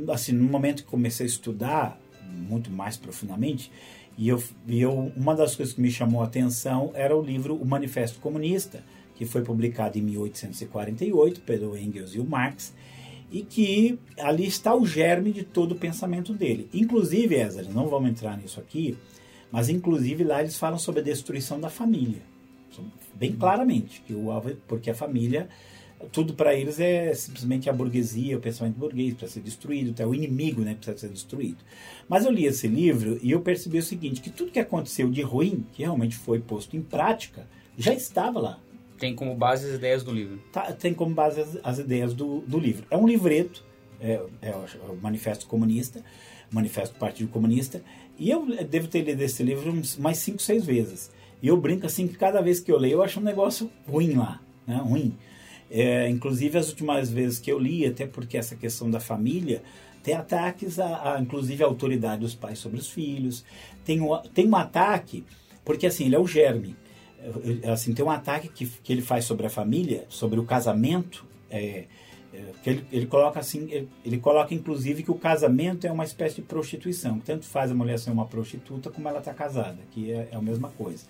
assim, 0.08 0.32
no 0.32 0.44
momento 0.44 0.84
que 0.84 0.88
comecei 0.88 1.26
a 1.26 1.28
estudar 1.28 2.00
muito 2.26 2.70
mais 2.70 2.96
profundamente, 2.96 3.70
e 4.16 4.28
eu, 4.28 4.42
e 4.66 4.80
eu, 4.80 5.12
uma 5.14 5.36
das 5.36 5.54
coisas 5.54 5.74
que 5.74 5.80
me 5.82 5.90
chamou 5.90 6.22
a 6.22 6.24
atenção 6.24 6.90
era 6.94 7.14
o 7.14 7.20
livro 7.20 7.54
O 7.54 7.66
Manifesto 7.66 8.18
Comunista, 8.20 8.82
que 9.14 9.26
foi 9.26 9.42
publicado 9.42 9.98
em 9.98 10.02
1848 10.02 11.42
pelo 11.42 11.76
Engels 11.76 12.14
e 12.14 12.18
o 12.18 12.24
Marx, 12.24 12.72
e 13.32 13.42
que 13.42 13.98
ali 14.18 14.46
está 14.46 14.74
o 14.74 14.86
germe 14.86 15.32
de 15.32 15.42
todo 15.42 15.72
o 15.72 15.76
pensamento 15.76 16.34
dele. 16.34 16.68
Inclusive, 16.72 17.34
Ezra, 17.34 17.64
não 17.64 17.88
vamos 17.88 18.10
entrar 18.10 18.36
nisso 18.36 18.60
aqui, 18.60 18.96
mas 19.50 19.68
inclusive 19.68 20.22
lá 20.22 20.40
eles 20.40 20.56
falam 20.58 20.78
sobre 20.78 21.00
a 21.00 21.04
destruição 21.04 21.58
da 21.58 21.70
família, 21.70 22.22
bem 23.14 23.32
claramente, 23.32 24.02
que 24.06 24.12
o 24.12 24.28
porque 24.68 24.90
a 24.90 24.94
família 24.94 25.48
tudo 26.10 26.34
para 26.34 26.54
eles 26.54 26.80
é 26.80 27.14
simplesmente 27.14 27.70
a 27.70 27.72
burguesia, 27.72 28.36
o 28.36 28.40
pensamento 28.40 28.76
burguês 28.76 29.14
para 29.14 29.28
ser 29.28 29.40
destruído, 29.40 29.92
até 29.92 30.06
o 30.06 30.14
inimigo, 30.14 30.62
né, 30.62 30.74
precisa 30.74 30.98
ser 30.98 31.08
destruído. 31.08 31.58
Mas 32.08 32.24
eu 32.24 32.32
li 32.32 32.44
esse 32.44 32.66
livro 32.66 33.18
e 33.22 33.30
eu 33.30 33.40
percebi 33.40 33.78
o 33.78 33.82
seguinte, 33.82 34.20
que 34.20 34.30
tudo 34.30 34.50
que 34.50 34.58
aconteceu 34.58 35.08
de 35.10 35.22
ruim, 35.22 35.64
que 35.72 35.82
realmente 35.82 36.16
foi 36.16 36.40
posto 36.40 36.76
em 36.76 36.82
prática, 36.82 37.46
já 37.76 37.94
estava 37.94 38.40
lá. 38.40 38.60
Tem 39.02 39.16
como 39.16 39.34
base 39.34 39.68
as 39.68 39.74
ideias 39.74 40.04
do 40.04 40.12
livro. 40.12 40.38
Tá, 40.52 40.72
tem 40.72 40.94
como 40.94 41.12
base 41.12 41.40
as, 41.40 41.58
as 41.64 41.78
ideias 41.80 42.14
do, 42.14 42.38
do, 42.42 42.56
livro. 42.56 42.86
É 42.88 42.96
um 42.96 43.04
livreto, 43.04 43.64
é, 44.00 44.20
é, 44.40 44.54
o 44.88 44.94
Manifesto 44.94 45.48
Comunista, 45.48 46.04
Manifesto 46.52 46.94
do 46.94 47.00
Partido 47.00 47.28
Comunista, 47.28 47.82
e 48.16 48.30
eu 48.30 48.46
devo 48.64 48.86
ter 48.86 49.02
lido 49.02 49.20
esse 49.20 49.42
livro 49.42 49.74
mais 49.98 50.18
cinco, 50.18 50.40
seis 50.40 50.64
vezes. 50.64 51.10
E 51.42 51.48
eu 51.48 51.56
brinco 51.56 51.84
assim 51.84 52.06
que 52.06 52.14
cada 52.14 52.40
vez 52.40 52.60
que 52.60 52.70
eu 52.70 52.78
leio 52.78 52.98
eu 52.98 53.02
acho 53.02 53.18
um 53.18 53.24
negócio 53.24 53.68
ruim 53.88 54.12
lá, 54.12 54.40
né? 54.64 54.76
ruim. 54.76 55.18
É, 55.68 56.08
inclusive 56.08 56.56
as 56.56 56.68
últimas 56.68 57.10
vezes 57.10 57.40
que 57.40 57.50
eu 57.50 57.58
li, 57.58 57.84
até 57.84 58.06
porque 58.06 58.38
essa 58.38 58.54
questão 58.54 58.88
da 58.88 59.00
família, 59.00 59.64
tem 60.00 60.14
ataques 60.14 60.78
a, 60.78 61.14
a 61.14 61.20
inclusive 61.20 61.64
a 61.64 61.66
autoridade 61.66 62.20
dos 62.20 62.36
pais 62.36 62.60
sobre 62.60 62.78
os 62.78 62.88
filhos, 62.88 63.44
tem, 63.84 63.98
tem 64.32 64.46
um 64.46 64.54
ataque, 64.54 65.24
porque 65.64 65.88
assim, 65.88 66.04
ele 66.04 66.14
é 66.14 66.20
o 66.20 66.26
germe, 66.28 66.76
assim, 67.70 67.92
tem 67.92 68.04
um 68.04 68.10
ataque 68.10 68.48
que, 68.48 68.66
que 68.66 68.92
ele 68.92 69.02
faz 69.02 69.24
sobre 69.24 69.46
a 69.46 69.50
família, 69.50 70.04
sobre 70.08 70.40
o 70.40 70.44
casamento, 70.44 71.24
é, 71.50 71.84
é, 72.32 72.44
que 72.62 72.70
ele, 72.70 72.86
ele 72.90 73.06
coloca 73.06 73.38
assim, 73.38 73.70
ele, 73.70 73.88
ele, 74.04 74.18
coloca 74.18 74.54
inclusive 74.54 75.02
que 75.02 75.10
o 75.10 75.14
casamento 75.14 75.86
é 75.86 75.92
uma 75.92 76.04
espécie 76.04 76.36
de 76.36 76.42
prostituição, 76.42 77.20
tanto 77.20 77.44
faz 77.44 77.70
a 77.70 77.74
mulher 77.74 77.98
ser 77.98 78.10
uma 78.10 78.26
prostituta 78.26 78.90
como 78.90 79.08
ela 79.08 79.18
está 79.18 79.34
casada, 79.34 79.78
que 79.90 80.10
é, 80.10 80.28
é, 80.32 80.36
a 80.36 80.40
mesma 80.40 80.70
coisa. 80.70 81.04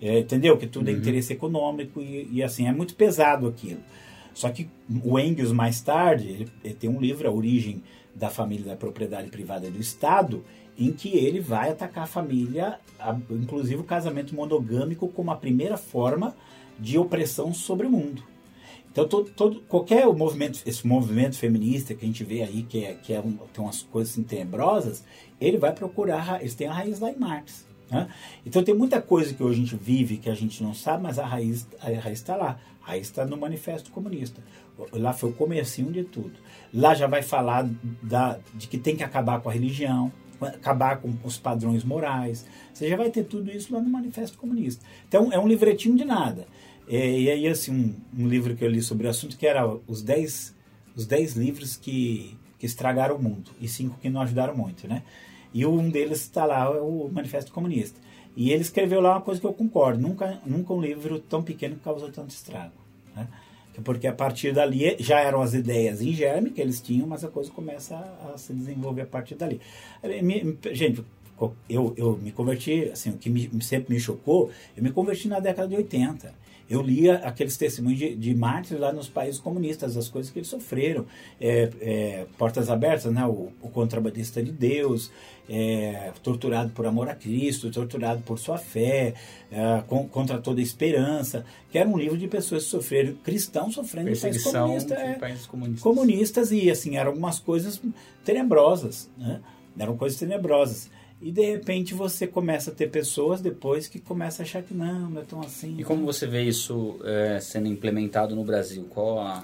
É, 0.00 0.20
entendeu? 0.20 0.56
Que 0.56 0.66
tudo 0.66 0.88
é 0.88 0.92
uhum. 0.92 0.98
é 0.98 1.00
interesse 1.00 1.32
econômico 1.32 2.00
e, 2.00 2.28
e, 2.30 2.42
assim, 2.42 2.68
é 2.68 2.72
muito 2.72 2.94
pesado 2.94 3.48
aquilo. 3.48 3.80
Só 4.32 4.48
que 4.50 4.68
o 5.02 5.18
Engels, 5.18 5.52
mais 5.52 5.80
tarde, 5.80 6.28
ele, 6.28 6.48
ele 6.62 6.74
tem 6.74 6.88
um 6.88 7.00
livro, 7.00 7.26
A 7.26 7.32
Origem 7.32 7.82
da 8.14 8.30
Família 8.30 8.66
da 8.66 8.76
Propriedade 8.76 9.28
Privada 9.30 9.68
do 9.70 9.80
Estado, 9.80 10.44
em 10.78 10.92
que 10.92 11.08
ele 11.16 11.40
vai 11.40 11.70
atacar 11.70 12.04
a 12.04 12.06
família, 12.06 12.78
inclusive 13.30 13.80
o 13.80 13.84
casamento 13.84 14.34
monogâmico, 14.34 15.08
como 15.08 15.30
a 15.30 15.36
primeira 15.36 15.76
forma 15.76 16.36
de 16.78 16.96
opressão 16.96 17.52
sobre 17.52 17.86
o 17.86 17.90
mundo. 17.90 18.22
Então, 18.90 19.06
todo, 19.06 19.30
todo, 19.30 19.60
qualquer 19.62 20.06
movimento, 20.06 20.60
esse 20.64 20.86
movimento 20.86 21.36
feminista 21.36 21.94
que 21.94 22.04
a 22.04 22.08
gente 22.08 22.24
vê 22.24 22.42
aí, 22.42 22.62
que, 22.62 22.84
é, 22.84 22.94
que 22.94 23.12
é 23.12 23.20
um, 23.20 23.32
tem 23.52 23.62
umas 23.62 23.82
coisas 23.82 24.12
assim, 24.12 24.22
tenebrosas, 24.22 25.04
ele 25.40 25.58
vai 25.58 25.72
procurar, 25.72 26.40
eles 26.40 26.54
têm 26.54 26.68
a 26.68 26.72
raiz 26.72 26.98
lá 27.00 27.10
em 27.10 27.16
Marx. 27.16 27.66
Né? 27.90 28.08
Então, 28.46 28.62
tem 28.62 28.74
muita 28.74 29.00
coisa 29.00 29.34
que 29.34 29.42
hoje 29.42 29.60
a 29.60 29.64
gente 29.64 29.76
vive 29.76 30.16
que 30.16 30.30
a 30.30 30.34
gente 30.34 30.62
não 30.62 30.74
sabe, 30.74 31.02
mas 31.02 31.18
a 31.18 31.26
raiz 31.26 31.66
está 32.06 32.36
lá. 32.36 32.58
A 32.82 32.92
raiz 32.92 33.06
está 33.06 33.24
no 33.24 33.36
Manifesto 33.36 33.90
Comunista. 33.90 34.42
Lá 34.92 35.12
foi 35.12 35.30
o 35.30 35.32
comecinho 35.32 35.92
de 35.92 36.04
tudo. 36.04 36.32
Lá 36.72 36.94
já 36.94 37.06
vai 37.06 37.22
falar 37.22 37.68
da, 38.02 38.38
de 38.54 38.66
que 38.66 38.78
tem 38.78 38.96
que 38.96 39.04
acabar 39.04 39.40
com 39.40 39.48
a 39.48 39.52
religião, 39.52 40.12
acabar 40.40 41.00
com 41.00 41.12
os 41.24 41.38
padrões 41.38 41.84
morais. 41.84 42.46
Você 42.72 42.88
já 42.88 42.96
vai 42.96 43.10
ter 43.10 43.24
tudo 43.24 43.50
isso 43.50 43.72
lá 43.72 43.80
no 43.80 43.88
Manifesto 43.88 44.38
Comunista. 44.38 44.84
Então, 45.08 45.32
é 45.32 45.38
um 45.38 45.48
livretinho 45.48 45.96
de 45.96 46.04
nada. 46.04 46.46
É, 46.88 47.20
e 47.20 47.30
aí, 47.30 47.46
assim, 47.46 47.72
um, 47.72 48.22
um, 48.22 48.28
livro 48.28 48.56
que 48.56 48.64
eu 48.64 48.68
li 48.70 48.80
sobre 48.80 49.06
o 49.06 49.10
assunto, 49.10 49.36
que 49.36 49.46
era 49.46 49.66
os 49.86 50.02
10 50.02 50.56
os 50.98 51.06
dez 51.06 51.36
livros 51.36 51.76
que, 51.76 52.36
que 52.58 52.66
estragaram 52.66 53.14
o 53.14 53.22
mundo 53.22 53.52
e 53.60 53.68
cinco 53.68 53.96
que 54.00 54.10
não 54.10 54.20
ajudaram 54.20 54.56
muito, 54.56 54.88
né? 54.88 55.04
E 55.54 55.64
um 55.64 55.88
deles 55.88 56.22
está 56.22 56.44
lá, 56.44 56.64
é 56.64 56.80
o 56.80 57.08
Manifesto 57.10 57.52
Comunista. 57.52 58.00
E 58.36 58.50
ele 58.50 58.62
escreveu 58.62 59.00
lá 59.00 59.12
uma 59.12 59.20
coisa 59.20 59.40
que 59.40 59.46
eu 59.46 59.54
concordo. 59.54 60.00
Nunca, 60.00 60.40
nunca 60.44 60.72
um 60.72 60.80
livro 60.80 61.20
tão 61.20 61.42
pequeno 61.42 61.76
causou 61.82 62.10
tanto 62.10 62.30
estrago. 62.30 62.72
Né? 63.14 63.28
Porque 63.84 64.06
a 64.06 64.12
partir 64.12 64.52
dali 64.52 64.96
já 64.98 65.20
eram 65.20 65.40
as 65.40 65.54
ideias 65.54 66.00
em 66.00 66.12
germe 66.12 66.50
que 66.50 66.60
eles 66.60 66.80
tinham, 66.80 67.06
mas 67.06 67.24
a 67.24 67.28
coisa 67.28 67.50
começa 67.50 67.94
a, 67.94 68.32
a 68.34 68.38
se 68.38 68.52
desenvolver 68.52 69.02
a 69.02 69.06
partir 69.06 69.34
dali. 69.34 69.60
Gente, 70.72 71.04
eu, 71.68 71.94
eu 71.96 72.16
me 72.16 72.32
converti, 72.32 72.90
assim, 72.92 73.10
o 73.10 73.18
que 73.18 73.30
me, 73.30 73.62
sempre 73.62 73.94
me 73.94 74.00
chocou, 74.00 74.50
eu 74.76 74.82
me 74.82 74.90
converti 74.90 75.28
na 75.28 75.38
década 75.38 75.68
de 75.68 75.76
80 75.76 76.47
eu 76.68 76.82
lia 76.82 77.16
aqueles 77.16 77.56
testemunhos 77.56 77.98
de, 77.98 78.14
de 78.14 78.34
mártires 78.34 78.80
lá 78.80 78.92
nos 78.92 79.08
países 79.08 79.40
comunistas, 79.40 79.96
as 79.96 80.08
coisas 80.08 80.30
que 80.30 80.38
eles 80.38 80.48
sofreram. 80.48 81.06
É, 81.40 81.70
é, 81.80 82.26
portas 82.36 82.68
abertas, 82.68 83.12
né? 83.12 83.24
o, 83.24 83.50
o 83.62 83.70
contrabandista 83.70 84.42
de 84.42 84.52
Deus, 84.52 85.10
é, 85.48 86.12
torturado 86.22 86.70
por 86.70 86.86
amor 86.86 87.08
a 87.08 87.14
Cristo, 87.14 87.70
torturado 87.70 88.22
por 88.22 88.38
sua 88.38 88.58
fé, 88.58 89.14
é, 89.50 89.82
com, 89.86 90.06
contra 90.06 90.38
toda 90.38 90.60
esperança, 90.60 91.44
que 91.70 91.78
era 91.78 91.88
um 91.88 91.96
livro 91.96 92.18
de 92.18 92.28
pessoas 92.28 92.64
que 92.64 92.70
sofreram, 92.70 93.14
cristãos 93.24 93.74
sofrendo 93.74 94.10
em 94.10 94.16
países, 94.16 94.44
comunista, 94.44 94.94
é, 94.94 95.14
países 95.14 95.46
comunistas. 95.46 95.82
comunistas. 95.82 96.52
e 96.52 96.70
assim, 96.70 96.96
eram 96.96 97.12
algumas 97.12 97.38
coisas 97.38 97.80
tenebrosas, 98.24 99.08
né? 99.16 99.40
eram 99.78 99.96
coisas 99.96 100.18
tenebrosas. 100.18 100.90
E 101.20 101.32
de 101.32 101.44
repente 101.44 101.94
você 101.94 102.26
começa 102.26 102.70
a 102.70 102.74
ter 102.74 102.90
pessoas 102.90 103.40
depois 103.40 103.88
que 103.88 103.98
começam 103.98 104.44
a 104.44 104.46
achar 104.46 104.62
que 104.62 104.72
não, 104.72 105.10
não 105.10 105.20
é 105.20 105.24
tão 105.24 105.40
assim. 105.40 105.74
E 105.76 105.82
como 105.82 106.06
você 106.06 106.26
vê 106.26 106.42
isso 106.44 107.00
é, 107.04 107.40
sendo 107.40 107.66
implementado 107.66 108.36
no 108.36 108.44
Brasil? 108.44 108.86
Qual 108.88 109.18
a... 109.18 109.42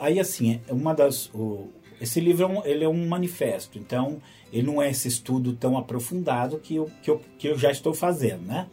Aí 0.00 0.20
assim, 0.20 0.60
é 0.68 0.72
uma 0.72 0.94
das, 0.94 1.30
o, 1.34 1.70
esse 2.00 2.20
livro 2.20 2.44
é 2.44 2.46
um, 2.46 2.64
ele 2.64 2.84
é 2.84 2.88
um 2.88 3.06
manifesto, 3.08 3.78
então 3.78 4.20
ele 4.52 4.66
não 4.66 4.80
é 4.80 4.90
esse 4.90 5.08
estudo 5.08 5.54
tão 5.54 5.76
aprofundado 5.78 6.58
que 6.58 6.76
eu, 6.76 6.90
que 7.02 7.10
eu, 7.10 7.20
que 7.38 7.48
eu 7.48 7.58
já 7.58 7.70
estou 7.70 7.94
fazendo, 7.94 8.42
né? 8.42 8.68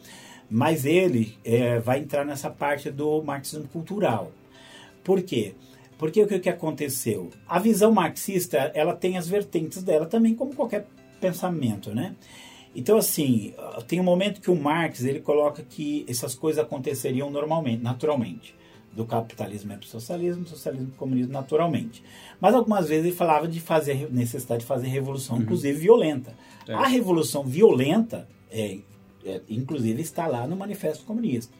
Mas 0.48 0.84
ele 0.84 1.36
é, 1.42 1.80
vai 1.80 2.00
entrar 2.00 2.24
nessa 2.24 2.50
parte 2.50 2.90
do 2.90 3.22
marxismo 3.22 3.66
cultural. 3.68 4.30
Por 5.02 5.22
quê? 5.22 5.54
Porque 5.98 6.22
o 6.22 6.26
que, 6.26 6.38
que 6.38 6.48
aconteceu? 6.48 7.30
A 7.48 7.58
visão 7.58 7.90
marxista, 7.90 8.70
ela 8.74 8.94
tem 8.94 9.16
as 9.16 9.26
vertentes 9.26 9.82
dela 9.82 10.06
também, 10.06 10.34
como 10.34 10.54
qualquer 10.54 10.86
pensamento, 11.28 11.94
né? 11.94 12.14
Então, 12.74 12.96
assim, 12.96 13.54
tem 13.86 14.00
um 14.00 14.04
momento 14.04 14.40
que 14.40 14.50
o 14.50 14.56
Marx 14.56 15.04
ele 15.04 15.20
coloca 15.20 15.62
que 15.62 16.04
essas 16.08 16.34
coisas 16.34 16.62
aconteceriam 16.62 17.30
normalmente, 17.30 17.82
naturalmente. 17.82 18.54
Do 18.92 19.04
capitalismo 19.04 19.72
para 19.72 19.80
o 19.80 19.86
socialismo, 19.86 20.46
socialismo 20.46 20.86
para 20.86 20.94
o 20.94 20.98
comunismo 20.98 21.32
naturalmente. 21.32 22.02
Mas 22.40 22.54
algumas 22.54 22.88
vezes 22.88 23.06
ele 23.06 23.14
falava 23.14 23.48
de 23.48 23.60
fazer 23.60 24.08
necessidade 24.12 24.60
de 24.60 24.66
fazer 24.66 24.86
revolução, 24.86 25.36
uhum. 25.36 25.42
inclusive 25.42 25.76
violenta. 25.78 26.32
É. 26.68 26.74
A 26.74 26.86
revolução 26.86 27.42
violenta, 27.44 28.28
é, 28.50 28.78
é, 29.24 29.40
inclusive, 29.48 30.00
está 30.00 30.28
lá 30.28 30.46
no 30.46 30.54
Manifesto 30.54 31.04
Comunista. 31.04 31.52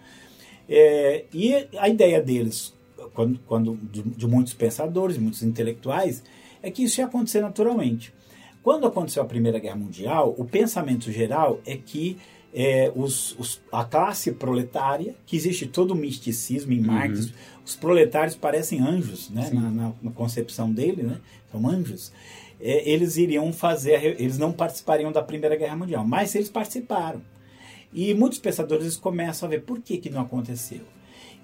É, 0.69 1.25
e 1.33 1.55
a 1.77 1.89
ideia 1.89 2.23
deles, 2.23 2.73
quando, 3.15 3.41
quando 3.47 3.77
de, 3.83 4.03
de 4.03 4.27
muitos 4.29 4.55
pensadores, 4.55 5.19
muitos 5.19 5.43
intelectuais, 5.43 6.23
é 6.63 6.71
que 6.71 6.85
isso 6.85 7.01
ia 7.01 7.07
acontecer 7.07 7.41
naturalmente. 7.41 8.15
Quando 8.65 8.87
aconteceu 8.87 9.23
a 9.23 9.27
Primeira 9.27 9.59
Guerra 9.59 9.77
Mundial, 9.77 10.35
o 10.39 10.45
pensamento 10.47 11.13
geral 11.13 11.61
é 11.67 11.77
que 11.77 12.17
é, 12.55 12.91
os, 12.97 13.39
os, 13.39 13.61
a 13.71 13.85
classe 13.85 14.33
proletária, 14.33 15.15
que 15.27 15.37
existe 15.37 15.67
todo 15.67 15.91
o 15.91 15.95
misticismo 15.95 16.73
em 16.73 16.81
Marx, 16.81 17.27
uhum. 17.27 17.33
os 17.63 17.77
proletários 17.77 18.35
parecem 18.35 18.81
anjos, 18.81 19.29
né? 19.29 19.51
Na, 19.53 19.71
na, 19.71 19.93
na, 20.01 20.11
concepção 20.13 20.73
dele, 20.73 21.03
né? 21.03 21.19
São 21.53 21.69
anjos. 21.69 22.11
É, 22.59 22.89
eles 22.89 23.19
iriam 23.19 23.53
fazer, 23.53 24.19
eles 24.19 24.39
não 24.39 24.51
participariam 24.51 25.13
da 25.13 25.21
Primeira 25.21 25.57
Guerra 25.57 25.77
Mundial, 25.77 26.07
mas 26.07 26.35
eles 26.35 26.49
participaram. 26.49 27.21
E 27.93 28.15
muitos 28.15 28.39
pensadores 28.39 28.97
começam 28.97 29.47
a 29.47 29.51
ver 29.51 29.61
por 29.61 29.79
que, 29.81 29.99
que 29.99 30.09
não 30.09 30.23
aconteceu. 30.23 30.81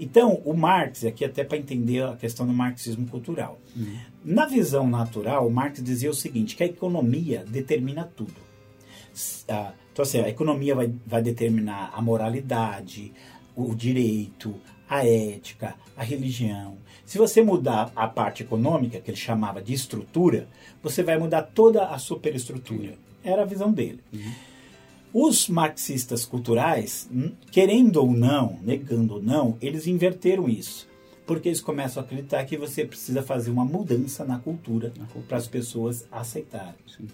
Então, 0.00 0.40
o 0.46 0.54
Marx, 0.54 1.04
aqui 1.04 1.26
até 1.26 1.44
para 1.44 1.58
entender 1.58 2.02
a 2.02 2.16
questão 2.16 2.46
do 2.46 2.54
marxismo 2.54 3.06
cultural. 3.06 3.60
Uhum. 3.76 3.98
Na 4.24 4.46
visão 4.46 4.88
natural, 4.88 5.46
o 5.46 5.50
Marx 5.50 5.82
dizia 5.82 6.10
o 6.10 6.14
seguinte, 6.14 6.56
que 6.56 6.62
a 6.62 6.66
economia 6.66 7.44
determina 7.46 8.10
tudo. 8.16 8.32
Ah, 9.46 9.72
então, 9.92 10.02
assim, 10.02 10.20
a 10.20 10.28
economia 10.28 10.74
vai, 10.74 10.90
vai 11.06 11.20
determinar 11.20 11.92
a 11.94 12.00
moralidade, 12.00 13.12
o 13.54 13.74
direito, 13.74 14.54
a 14.88 15.06
ética, 15.06 15.74
a 15.94 16.02
religião. 16.02 16.78
Se 17.04 17.18
você 17.18 17.42
mudar 17.42 17.92
a 17.94 18.08
parte 18.08 18.42
econômica, 18.42 19.00
que 19.00 19.10
ele 19.10 19.18
chamava 19.18 19.60
de 19.60 19.74
estrutura, 19.74 20.48
você 20.82 21.02
vai 21.02 21.18
mudar 21.18 21.42
toda 21.42 21.88
a 21.88 21.98
superestrutura. 21.98 22.92
Uhum. 22.92 22.96
Era 23.22 23.42
a 23.42 23.44
visão 23.44 23.70
dele. 23.70 24.00
Uhum. 24.10 24.32
Os 25.12 25.48
marxistas 25.48 26.24
culturais, 26.24 27.08
querendo 27.50 27.96
ou 27.96 28.12
não, 28.12 28.58
negando 28.62 29.14
ou 29.14 29.22
não, 29.22 29.56
eles 29.60 29.86
inverteram 29.86 30.48
isso. 30.48 30.88
porque 31.26 31.48
eles 31.48 31.60
começam 31.60 32.02
a 32.02 32.04
acreditar 32.04 32.44
que 32.44 32.56
você 32.56 32.84
precisa 32.84 33.22
fazer 33.22 33.52
uma 33.52 33.64
mudança 33.64 34.24
na 34.24 34.40
cultura, 34.40 34.90
cultura. 34.90 35.24
para 35.28 35.36
as 35.36 35.46
pessoas 35.46 36.04
aceitarem. 36.10 36.74
Sim. 36.88 37.06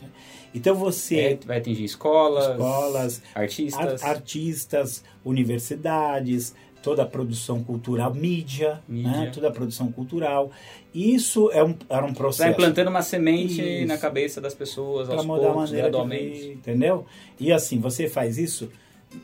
Então 0.55 0.75
você 0.75 1.17
é, 1.19 1.39
vai 1.45 1.59
atingir 1.59 1.85
escolas, 1.85 2.53
escolas 2.53 3.23
artistas, 3.35 4.03
ar, 4.03 4.11
artistas, 4.11 5.05
universidades, 5.23 6.55
toda 6.87 7.03
a 7.03 7.07
produção 7.07 7.65
cultural, 7.65 8.15
mídia, 8.15 8.81
mídia. 8.87 9.11
Né? 9.11 9.31
toda 9.35 9.49
a 9.49 9.51
produção 9.51 9.91
cultural. 9.91 10.53
Isso 10.95 11.51
é 11.51 11.65
um, 11.65 11.75
era 11.89 12.07
um 12.07 12.15
processo. 12.15 12.45
Vai 12.45 12.53
implantando 12.53 12.91
uma 12.91 13.03
semente 13.03 13.61
isso. 13.61 13.89
na 13.89 13.99
cabeça 13.99 14.41
das 14.41 14.55
pessoas 14.55 15.11
aos 15.11 15.27
mudar 15.27 15.41
poucos, 15.41 15.57
a 15.57 15.67
maneira 15.67 15.89
gradualmente. 15.89 16.39
Ver, 16.39 16.53
entendeu? 16.53 17.05
E 17.41 17.53
assim, 17.53 17.81
você 17.81 18.09
faz 18.09 18.39
isso 18.39 18.71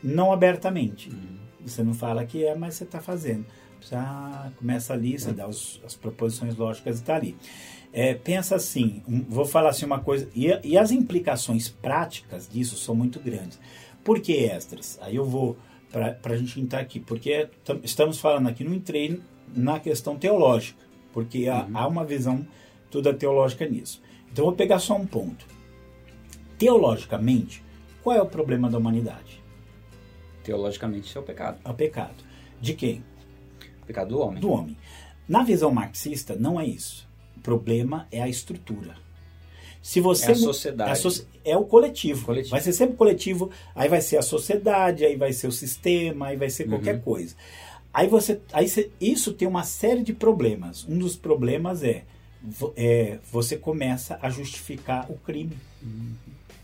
não 0.03 0.33
abertamente. 0.33 1.09
Uhum. 1.09 1.37
Você 1.65 1.81
não 1.83 1.93
fala 1.93 2.25
que 2.25 2.43
é, 2.43 2.53
mas 2.53 2.75
você 2.75 2.83
está 2.83 2.99
fazendo. 2.99 3.45
Já 3.89 4.51
começa 4.57 4.91
ali, 4.91 5.17
você 5.17 5.31
dá 5.31 5.47
os, 5.47 5.79
as 5.85 5.95
proposições 5.95 6.57
lógicas 6.57 6.97
e 6.97 6.99
está 6.99 7.15
ali. 7.15 7.37
É, 7.93 8.13
pensa 8.13 8.57
assim, 8.57 9.01
um, 9.07 9.21
vou 9.21 9.45
falar 9.45 9.69
assim 9.69 9.85
uma 9.85 10.01
coisa, 10.01 10.27
e, 10.35 10.47
e 10.65 10.77
as 10.77 10.91
implicações 10.91 11.69
práticas 11.69 12.45
disso 12.45 12.75
são 12.75 12.93
muito 12.93 13.21
grandes. 13.21 13.57
Por 14.03 14.19
que 14.19 14.33
extras? 14.33 14.99
Aí 15.01 15.15
eu 15.15 15.23
vou 15.23 15.55
para 15.93 16.33
a 16.33 16.37
gente 16.37 16.59
entrar 16.59 16.79
aqui, 16.79 16.99
porque 16.99 17.47
estamos 17.83 18.19
falando 18.19 18.49
aqui, 18.49 18.63
não 18.63 18.73
entrei 18.73 19.21
na 19.55 19.79
questão 19.79 20.17
teológica, 20.17 20.83
porque 21.13 21.47
há, 21.47 21.63
uhum. 21.65 21.77
há 21.77 21.87
uma 21.87 22.03
visão 22.03 22.45
toda 22.89 23.13
teológica 23.13 23.67
nisso. 23.67 24.01
Então 24.31 24.45
vou 24.45 24.55
pegar 24.55 24.79
só 24.79 24.95
um 24.95 25.05
ponto. 25.05 25.45
Teologicamente, 26.57 27.63
qual 28.01 28.17
é 28.17 28.21
o 28.21 28.25
problema 28.25 28.69
da 28.69 28.79
humanidade? 28.79 29.43
Teologicamente 30.43 31.15
é 31.15 31.21
o 31.21 31.23
pecado. 31.23 31.59
É 31.63 31.69
o 31.69 31.73
pecado. 31.75 32.23
De 32.59 32.73
quem? 32.73 33.03
O 33.83 33.85
pecado 33.85 34.09
do 34.09 34.19
homem. 34.19 34.41
Do 34.41 34.49
homem. 34.49 34.77
Na 35.29 35.43
visão 35.43 35.71
marxista, 35.71 36.35
não 36.35 36.59
é 36.59 36.65
isso. 36.65 37.07
O 37.37 37.39
problema 37.41 38.07
é 38.11 38.21
a 38.21 38.27
estrutura. 38.27 38.95
Se 39.83 39.99
você 39.99 40.29
é 40.29 40.31
a 40.31 40.35
sociedade. 40.35 41.07
É, 41.43 41.51
é 41.51 41.57
o 41.57 41.65
coletivo. 41.65 42.25
coletivo. 42.25 42.51
Vai 42.51 42.61
ser 42.61 42.71
sempre 42.71 42.95
coletivo, 42.95 43.51
aí 43.75 43.89
vai 43.89 43.99
ser 43.99 44.15
a 44.15 44.21
sociedade, 44.21 45.03
aí 45.03 45.17
vai 45.17 45.33
ser 45.33 45.47
o 45.47 45.51
sistema, 45.51 46.27
aí 46.27 46.37
vai 46.37 46.49
ser 46.49 46.69
qualquer 46.69 46.95
uhum. 46.95 47.01
coisa. 47.01 47.35
Aí 47.93 48.07
você, 48.07 48.39
aí 48.53 48.69
você, 48.69 48.89
isso 48.99 49.33
tem 49.33 49.45
uma 49.45 49.63
série 49.63 50.01
de 50.01 50.13
problemas. 50.13 50.87
Um 50.87 50.97
dos 50.97 51.17
problemas 51.17 51.83
é, 51.83 52.05
é 52.77 53.19
você 53.29 53.57
começa 53.57 54.17
a 54.21 54.29
justificar 54.29 55.11
o 55.11 55.17
crime. 55.17 55.57
Uhum. 55.81 56.13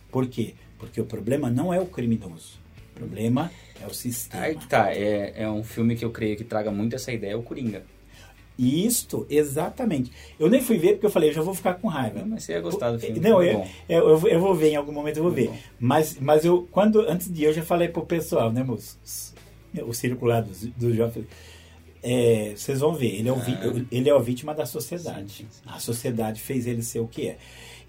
Por 0.09 0.25
quê? 0.25 0.53
Porque 0.79 1.01
o 1.01 1.05
problema 1.05 1.49
não 1.49 1.73
é 1.73 1.79
o 1.79 1.85
criminoso. 1.85 2.57
O 2.95 2.99
problema 2.99 3.51
é 3.81 3.85
o 3.85 3.93
sistema. 3.93 4.43
Aí 4.45 4.55
tá, 4.55 4.93
é, 4.93 5.43
é 5.43 5.51
um 5.51 5.63
filme 5.63 5.97
que 5.97 6.05
eu 6.05 6.09
creio 6.09 6.37
que 6.37 6.45
traga 6.45 6.71
muito 6.71 6.95
essa 6.95 7.11
ideia, 7.11 7.37
o 7.37 7.43
Coringa. 7.43 7.83
Isto, 8.59 9.25
exatamente. 9.29 10.11
Eu 10.37 10.49
nem 10.49 10.61
fui 10.61 10.77
ver 10.77 10.93
porque 10.93 11.05
eu 11.05 11.09
falei, 11.09 11.29
eu 11.29 11.33
já 11.33 11.41
vou 11.41 11.53
ficar 11.53 11.75
com 11.75 11.87
raiva. 11.87 12.19
Não, 12.19 12.27
mas 12.27 12.43
você 12.43 12.51
ia 12.51 12.59
gostar 12.59 12.91
do 12.91 12.99
filme. 12.99 13.17
Não, 13.17 13.41
eu, 13.41 13.65
eu, 13.87 14.09
eu, 14.09 14.27
eu, 14.27 14.39
vou 14.41 14.53
ver, 14.53 14.71
em 14.71 14.75
algum 14.75 14.91
momento 14.91 15.15
eu 15.15 15.23
vou 15.23 15.31
ver. 15.31 15.49
Mas, 15.79 16.17
mas 16.19 16.43
eu, 16.43 16.67
quando, 16.69 16.99
antes 16.99 17.31
de 17.33 17.41
eu 17.41 17.53
já 17.53 17.63
falei 17.63 17.87
pro 17.87 18.05
pessoal, 18.05 18.51
né, 18.51 18.61
moço? 18.61 18.99
O 19.87 19.93
circular 19.93 20.41
do, 20.41 20.51
do 20.71 20.93
jovem. 20.93 21.25
É, 22.03 22.53
vocês 22.53 22.81
vão 22.81 22.93
ver, 22.93 23.19
ele 23.19 23.29
é, 23.29 23.31
o, 23.31 23.37
ah. 23.37 23.85
ele 23.89 24.09
é 24.09 24.13
a 24.13 24.19
vítima 24.19 24.53
da 24.53 24.65
sociedade. 24.65 25.31
Sim, 25.31 25.47
sim. 25.49 25.61
A 25.65 25.79
sociedade 25.79 26.41
fez 26.41 26.67
ele 26.67 26.83
ser 26.83 26.99
o 26.99 27.07
que 27.07 27.29
é. 27.29 27.37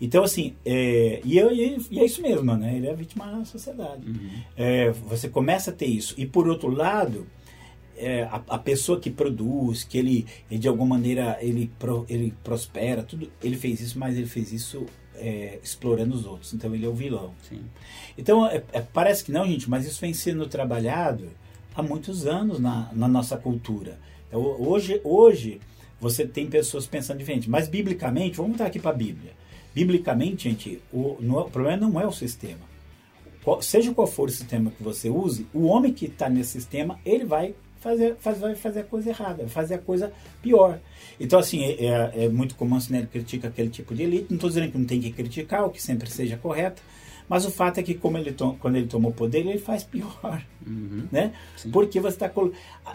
Então, 0.01 0.23
assim, 0.23 0.55
é, 0.65 1.21
e, 1.25 1.37
eu, 1.37 1.53
e, 1.53 1.99
é 1.99 2.05
isso 2.05 2.23
mesmo, 2.23 2.57
né? 2.57 2.77
Ele 2.77 2.87
é 2.87 2.93
a 2.93 2.95
vítima 2.95 3.27
da 3.27 3.45
sociedade. 3.45 4.07
Uhum. 4.07 4.31
É, 4.57 4.91
você 4.91 5.29
começa 5.29 5.71
a 5.71 5.75
ter 5.75 5.87
isso. 5.87 6.15
E, 6.17 6.27
por 6.27 6.49
outro 6.49 6.71
lado, 6.71 7.27
é, 8.01 8.23
a, 8.25 8.43
a, 8.49 8.59
pessoa 8.59 8.99
que 8.99 9.11
produz, 9.11 9.85
que 9.85 9.99
ele, 9.99 10.27
ele 10.51 10.59
de 10.59 10.67
alguma 10.67 10.97
maneira 10.97 11.37
ele, 11.41 11.71
pro, 11.79 12.07
ele 12.09 12.35
prospera, 12.43 13.03
tudo, 13.03 13.31
ele 13.43 13.57
fez 13.57 13.81
isso, 13.81 13.99
mas 13.99 14.17
ele 14.17 14.27
fez 14.27 14.53
isso 14.53 14.87
é, 15.15 15.59
explorando 15.63 16.15
os 16.15 16.25
outros. 16.25 16.55
Então 16.55 16.75
ele 16.75 16.87
é 16.87 16.89
o 16.89 16.95
vilão. 16.95 17.33
Sim. 17.49 17.61
Então 18.17 18.47
é, 18.47 18.63
é, 18.73 18.81
parece 18.81 19.23
que 19.23 19.31
não, 19.31 19.47
gente, 19.47 19.69
mas 19.69 19.87
isso 19.87 20.01
vem 20.01 20.15
sendo 20.15 20.47
trabalhado 20.47 21.29
há 21.75 21.83
muitos 21.83 22.27
anos 22.27 22.59
na, 22.59 22.91
na 22.93 23.07
nossa 23.07 23.37
cultura. 23.37 23.99
Então, 24.27 24.41
hoje, 24.41 25.01
hoje 25.05 25.61
você 26.01 26.27
tem 26.27 26.47
pessoas 26.47 26.87
pensando 26.87 27.19
diferente, 27.19 27.51
mas 27.51 27.69
biblicamente, 27.69 28.39
vamos 28.39 28.53
estar 28.53 28.67
aqui 28.67 28.79
para 28.79 28.91
a 28.91 28.95
Bíblia. 28.95 29.33
Biblicamente, 29.75 30.49
gente, 30.49 30.81
o, 30.93 31.17
no, 31.21 31.39
o 31.39 31.51
problema 31.51 31.77
não 31.77 32.01
é 32.01 32.07
o 32.07 32.13
sistema. 32.13 32.71
Qual, 33.43 33.63
seja 33.63 33.95
qual 33.95 34.07
for 34.07 34.29
o 34.29 34.33
sistema 34.33 34.71
que 34.71 34.83
você 34.83 35.09
use, 35.09 35.47
o 35.53 35.65
homem 35.65 35.93
que 35.93 36.07
está 36.07 36.29
nesse 36.29 36.53
sistema, 36.53 36.99
ele 37.05 37.25
vai 37.25 37.55
fazer, 37.81 38.17
faz, 38.21 38.39
vai 38.39 38.55
fazer 38.55 38.81
a 38.81 38.85
coisa 38.85 39.09
errada, 39.09 39.39
vai 39.39 39.49
fazer 39.49 39.75
a 39.75 39.79
coisa 39.79 40.13
pior. 40.41 40.79
Então, 41.19 41.39
assim, 41.39 41.65
é, 41.65 41.87
é, 41.87 42.25
é 42.25 42.29
muito 42.29 42.55
comum 42.55 42.77
a 42.77 42.81
Sinelli 42.81 43.07
critica 43.07 43.49
aquele 43.49 43.71
tipo 43.71 43.95
de 43.95 44.03
elite. 44.03 44.27
Não 44.31 44.37
estou 44.37 44.49
dizendo 44.49 44.71
que 44.71 44.79
não 44.79 44.87
tem 44.87 45.01
que 45.01 45.11
criticar, 45.11 45.65
o 45.65 45.71
que 45.71 45.83
sempre 45.83 46.09
seja 46.11 46.37
correto. 46.37 46.83
Mas 47.29 47.45
o 47.45 47.51
fato 47.51 47.79
é 47.79 47.83
que, 47.83 47.95
como 47.95 48.19
ele 48.19 48.35
quando 48.59 48.77
ele 48.77 48.89
tomou 48.89 49.13
poder, 49.13 49.47
ele 49.47 49.59
faz 49.59 49.85
pior. 49.85 50.45
Uhum, 50.67 51.07
né? 51.13 51.33
Sim. 51.57 51.71
Porque 51.71 52.01
você 52.01 52.17
está. 52.17 52.31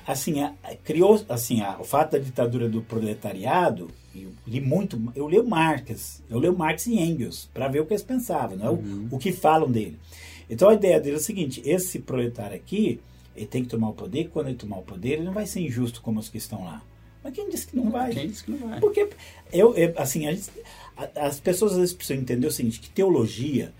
Assim, 0.06 0.42
a, 0.42 0.54
criou. 0.84 1.24
Assim, 1.30 1.62
a, 1.62 1.80
o 1.80 1.86
fato 1.86 2.12
da 2.12 2.18
ditadura 2.18 2.68
do 2.68 2.82
proletariado. 2.82 3.90
Eu 4.14 4.32
li 4.46 4.60
muito. 4.60 5.02
Eu 5.16 5.28
leio 5.28 5.48
Marx. 5.48 6.22
Eu 6.30 6.38
leio 6.38 6.56
Marx 6.56 6.86
e 6.86 7.00
Engels. 7.00 7.50
Para 7.54 7.70
ver 7.70 7.80
o 7.80 7.86
que 7.86 7.94
eles 7.94 8.04
pensavam, 8.04 8.58
não 8.58 8.66
é? 8.66 8.70
Uhum. 8.72 9.08
O, 9.10 9.16
o 9.16 9.20
que 9.20 9.32
falam 9.32 9.72
dele. 9.72 9.98
Então 10.50 10.68
a 10.68 10.74
ideia 10.74 11.00
dele 11.00 11.16
é 11.16 11.20
o 11.20 11.22
seguinte: 11.22 11.62
esse 11.66 12.00
proletário 12.00 12.58
aqui 12.58 13.00
ele 13.36 13.46
tem 13.46 13.64
que 13.64 13.70
tomar 13.70 13.90
o 13.90 13.94
poder, 13.94 14.30
quando 14.30 14.48
ele 14.48 14.58
tomar 14.58 14.78
o 14.78 14.84
poder, 14.84 15.14
ele 15.14 15.24
não 15.24 15.34
vai 15.34 15.46
ser 15.46 15.62
injusto 15.62 16.02
como 16.02 16.20
os 16.20 16.30
que 16.30 16.38
estão 16.38 16.64
lá. 16.64 16.82
Mas 17.24 17.34
quem 17.34 17.50
disse 17.50 17.68
que 17.68 17.76
não 17.76 17.90
vai? 17.90 18.12
Quem 18.12 18.28
disse 18.28 18.44
que 18.44 18.52
não 18.52 18.70
vai? 18.70 18.80
Porque, 18.80 19.10
eu, 19.52 19.76
eu 19.76 19.94
assim, 19.98 20.22
gente, 20.22 20.50
as 21.16 21.40
pessoas 21.40 21.74
às 21.74 21.80
vezes 21.80 21.94
precisam 21.94 22.22
entender 22.22 22.48
o 22.48 22.52
seguinte, 22.52 22.80
que 22.80 22.90
teologia 22.90 23.74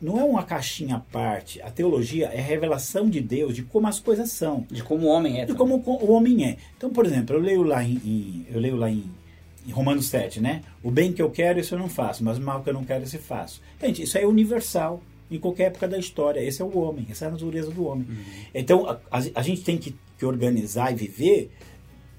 não 0.00 0.18
é 0.18 0.22
uma 0.22 0.44
caixinha 0.44 0.96
à 0.96 1.00
parte. 1.00 1.60
A 1.60 1.70
teologia 1.70 2.26
é 2.26 2.38
a 2.38 2.42
revelação 2.42 3.10
de 3.10 3.20
Deus, 3.20 3.54
de 3.54 3.62
como 3.62 3.88
as 3.88 3.98
coisas 3.98 4.30
são. 4.30 4.64
De 4.70 4.82
como 4.82 5.06
o 5.06 5.08
homem 5.08 5.40
é. 5.40 5.44
De 5.44 5.54
como 5.54 5.82
o 5.84 6.12
homem 6.12 6.44
é. 6.46 6.56
Então, 6.76 6.90
por 6.90 7.04
exemplo, 7.04 7.36
eu 7.36 7.40
leio 7.40 7.62
lá 7.64 7.82
em, 7.82 7.94
em 8.04 8.46
eu 8.48 8.60
leio 8.60 8.76
lá 8.76 8.88
em, 8.88 9.04
em 9.66 9.70
Romanos 9.72 10.06
7, 10.06 10.40
né? 10.40 10.62
O 10.82 10.90
bem 10.90 11.12
que 11.12 11.20
eu 11.20 11.30
quero, 11.30 11.58
isso 11.58 11.74
eu 11.74 11.78
não 11.80 11.88
faço, 11.88 12.22
mas 12.22 12.38
o 12.38 12.40
mal 12.40 12.62
que 12.62 12.70
eu 12.70 12.74
não 12.74 12.84
quero, 12.84 13.02
isso 13.02 13.16
eu 13.16 13.20
faço. 13.20 13.60
Gente, 13.80 14.02
isso 14.02 14.16
é 14.16 14.24
universal 14.24 15.02
em 15.36 15.38
qualquer 15.38 15.64
época 15.64 15.88
da 15.88 15.98
história. 15.98 16.40
Esse 16.40 16.62
é 16.62 16.64
o 16.64 16.78
homem, 16.78 17.06
essa 17.10 17.24
é 17.24 17.28
a 17.28 17.30
natureza 17.30 17.70
do 17.70 17.86
homem. 17.86 18.06
Uhum. 18.08 18.24
Então, 18.54 18.88
a, 18.88 18.98
a, 19.34 19.42
gente 19.42 19.62
tem 19.62 19.78
que, 19.78 19.96
que 20.18 20.24
organizar 20.24 20.92
e 20.92 20.94
viver 20.94 21.50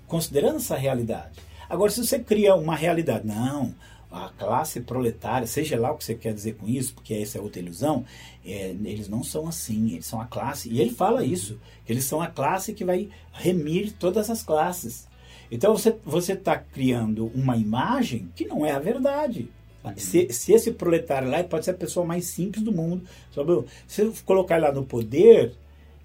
considerando 0.08 0.58
essa 0.58 0.76
realidade. 0.76 1.39
Agora, 1.69 1.91
se 1.91 2.06
você 2.06 2.19
cria 2.19 2.56
uma 2.56 2.76
realidade, 2.76 3.26
não, 3.26 3.73
a 4.12 4.30
classe 4.30 4.80
proletária, 4.82 5.47
seja 5.47 5.80
lá 5.80 5.91
o 5.91 5.97
que 5.97 6.04
você 6.04 6.13
quer 6.13 6.34
dizer 6.34 6.56
com 6.56 6.67
isso, 6.67 6.93
porque 6.93 7.13
essa 7.13 7.38
é 7.38 7.41
outra 7.41 7.60
ilusão, 7.60 8.06
é, 8.45 8.76
eles 8.84 9.08
não 9.08 9.23
são 9.23 9.47
assim, 9.47 9.93
eles 9.93 10.06
são 10.06 10.21
a 10.21 10.26
classe, 10.26 10.69
e 10.69 10.80
ele 10.80 10.91
fala 10.91 11.21
uhum. 11.21 11.28
isso, 11.28 11.60
que 11.86 11.91
eles 11.91 12.04
são 12.04 12.21
a 12.21 12.28
classe 12.28 12.73
que 12.73 12.86
vai 12.86 13.10
remir 13.32 13.93
todas 13.93 14.30
as 14.30 14.43
classes. 14.43 15.08
Então 15.52 15.76
você 16.04 16.34
está 16.34 16.58
criando 16.58 17.28
uma 17.36 17.56
imagem 17.56 18.30
que 18.36 18.45
não 18.45 18.65
é 18.65 18.71
a 18.71 18.80
verdade. 18.80 19.49
Se, 19.97 20.31
se, 20.31 20.53
esse 20.53 20.71
proletário 20.71 21.29
lá 21.29 21.43
pode 21.43 21.65
ser 21.65 21.71
a 21.71 21.75
pessoa 21.75 22.05
mais 22.05 22.25
simples 22.25 22.63
do 22.63 22.71
mundo, 22.71 23.03
sabe? 23.33 23.65
se 23.87 24.05
colocar 24.25 24.57
lá 24.57 24.71
no 24.71 24.85
poder, 24.85 25.53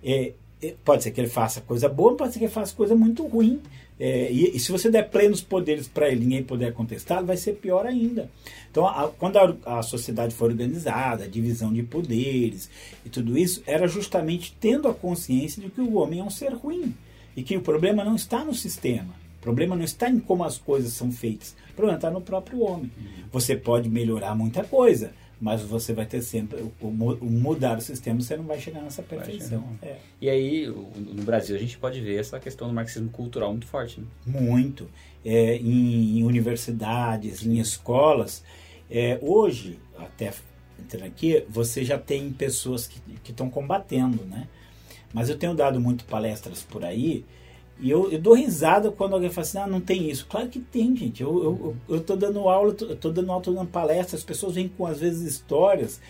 é, 0.03 0.33
é, 0.61 0.75
pode 0.85 1.05
ser 1.05 1.13
que 1.13 1.21
ele 1.21 1.29
faça 1.29 1.61
coisa 1.61 1.89
boa, 1.89 2.17
pode 2.17 2.33
ser 2.33 2.41
que 2.41 2.45
ele 2.47 2.53
faça 2.53 2.75
coisa 2.75 2.95
muito 2.95 3.27
ruim. 3.27 3.61
É, 4.01 4.31
e, 4.31 4.57
e, 4.57 4.61
se 4.61 4.71
você 4.71 4.91
der 4.91 5.11
plenos 5.11 5.41
poderes 5.41 5.89
para 5.89 6.09
ele 6.09 6.21
e 6.21 6.25
ninguém 6.25 6.43
puder 6.45 6.73
contestar, 6.73 7.25
vai 7.25 7.37
ser 7.37 7.55
pior 7.55 7.85
ainda. 7.85 8.31
Então, 8.71 8.87
a, 8.87 9.09
quando 9.09 9.37
a, 9.39 9.79
a, 9.79 9.83
sociedade 9.83 10.35
foi 10.35 10.49
organizada, 10.49 11.25
a 11.25 11.29
divisão 11.29 11.73
de 11.73 11.83
poderes 11.83 12.71
e 13.05 13.09
tudo 13.09 13.37
isso, 13.37 13.63
era 13.67 13.89
justamente 13.89 14.55
tendo 14.61 14.87
a 14.87 14.95
consciência 14.95 15.61
de 15.61 15.69
que 15.69 15.81
o 15.81 15.95
homem 15.95 16.21
é 16.21 16.23
um 16.23 16.31
ser 16.31 16.53
ruim 16.53 16.95
e 17.37 17.43
que 17.43 17.57
o 17.57 17.61
problema 17.61 18.05
não 18.05 18.15
está 18.15 18.45
no 18.45 18.55
sistema. 18.55 19.15
O 19.49 19.51
problema 19.51 19.75
não 19.75 19.85
está 19.85 20.11
em 20.11 20.21
como 20.21 20.45
as 20.45 20.59
coisas 20.59 20.93
são 20.93 21.11
feitas. 21.11 21.57
O 21.71 21.75
problema 21.75 21.97
está 21.97 22.11
no 22.11 22.21
próprio 22.21 22.61
homem. 22.61 22.93
Você 23.33 23.57
pode 23.57 23.89
melhorar 23.89 24.35
muita 24.35 24.63
coisa, 24.63 25.11
mas 25.41 25.63
você 25.63 25.95
vai 25.95 26.05
ter 26.05 26.21
sempre 26.21 26.61
o, 26.79 26.87
o, 26.87 27.25
mudar 27.25 27.79
o 27.79 27.81
sistema, 27.81 28.21
você 28.21 28.37
não 28.37 28.45
vai 28.45 28.61
chegar 28.61 28.83
nessa 28.83 29.03
perfeição. 29.03 29.65
É. 29.81 29.97
E 30.21 30.29
aí, 30.29 30.67
no 30.67 31.23
Brasil, 31.23 31.57
a 31.57 31.59
gente 31.59 31.79
pode 31.79 31.99
ver 31.99 32.21
essa 32.21 32.39
questão 32.39 32.69
do 32.69 32.75
marxismo 32.75 33.09
cultural 33.09 33.51
muito 33.51 33.67
forte. 33.67 34.01
Né? 34.01 34.07
Muito. 34.27 34.87
É, 35.25 35.57
em, 35.57 36.19
em, 36.19 36.25
universidades, 36.25 37.43
em 37.43 37.59
escolas. 37.59 38.45
É, 38.91 39.19
hoje, 39.23 39.79
até 39.97 40.31
entrando 40.79 41.07
aqui, 41.07 41.43
você 41.49 41.87
já 41.87 41.97
tem 41.99 42.31
pessoas 42.35 42.87
que 42.87 43.01
estão 43.31 43.49
combatendo, 43.49 44.25
né? 44.27 44.47
Mas 45.11 45.31
eu 45.31 45.39
tenho 45.39 45.55
dado 45.55 45.81
muito 45.81 46.05
palestras 46.05 46.63
por 46.63 46.85
aí 46.85 47.25
e 47.81 47.91
eu, 47.91 48.11
eu 48.11 48.19
dou 48.19 48.35
risada 48.35 48.91
quando 48.91 49.15
alguém 49.15 49.31
fala 49.31 49.47
assim, 49.47 49.59
ah, 49.59 49.67
não 49.67 49.81
tem 49.81 50.11
isso. 50.11 50.27
Claro 50.27 50.49
que 50.49 50.59
tem, 50.59 50.97
gente. 50.97 51.23
Eu, 51.23 51.45
eu, 51.45 51.77
eu 51.89 52.01
tô 52.01 52.17
dando 52.17 52.49
aula, 52.49 52.73
tô 52.73 53.11
dando 53.11 53.31
aula, 53.31 53.43
tô 53.43 53.53
dando 53.53 53.69
palestra, 53.69 54.17
as 54.17 54.25
pessoas 54.25 54.57
vêm 54.57 54.69
com, 54.69 54.85
às 54.85 54.99
vezes, 54.99 55.23
histórias. 55.23 56.01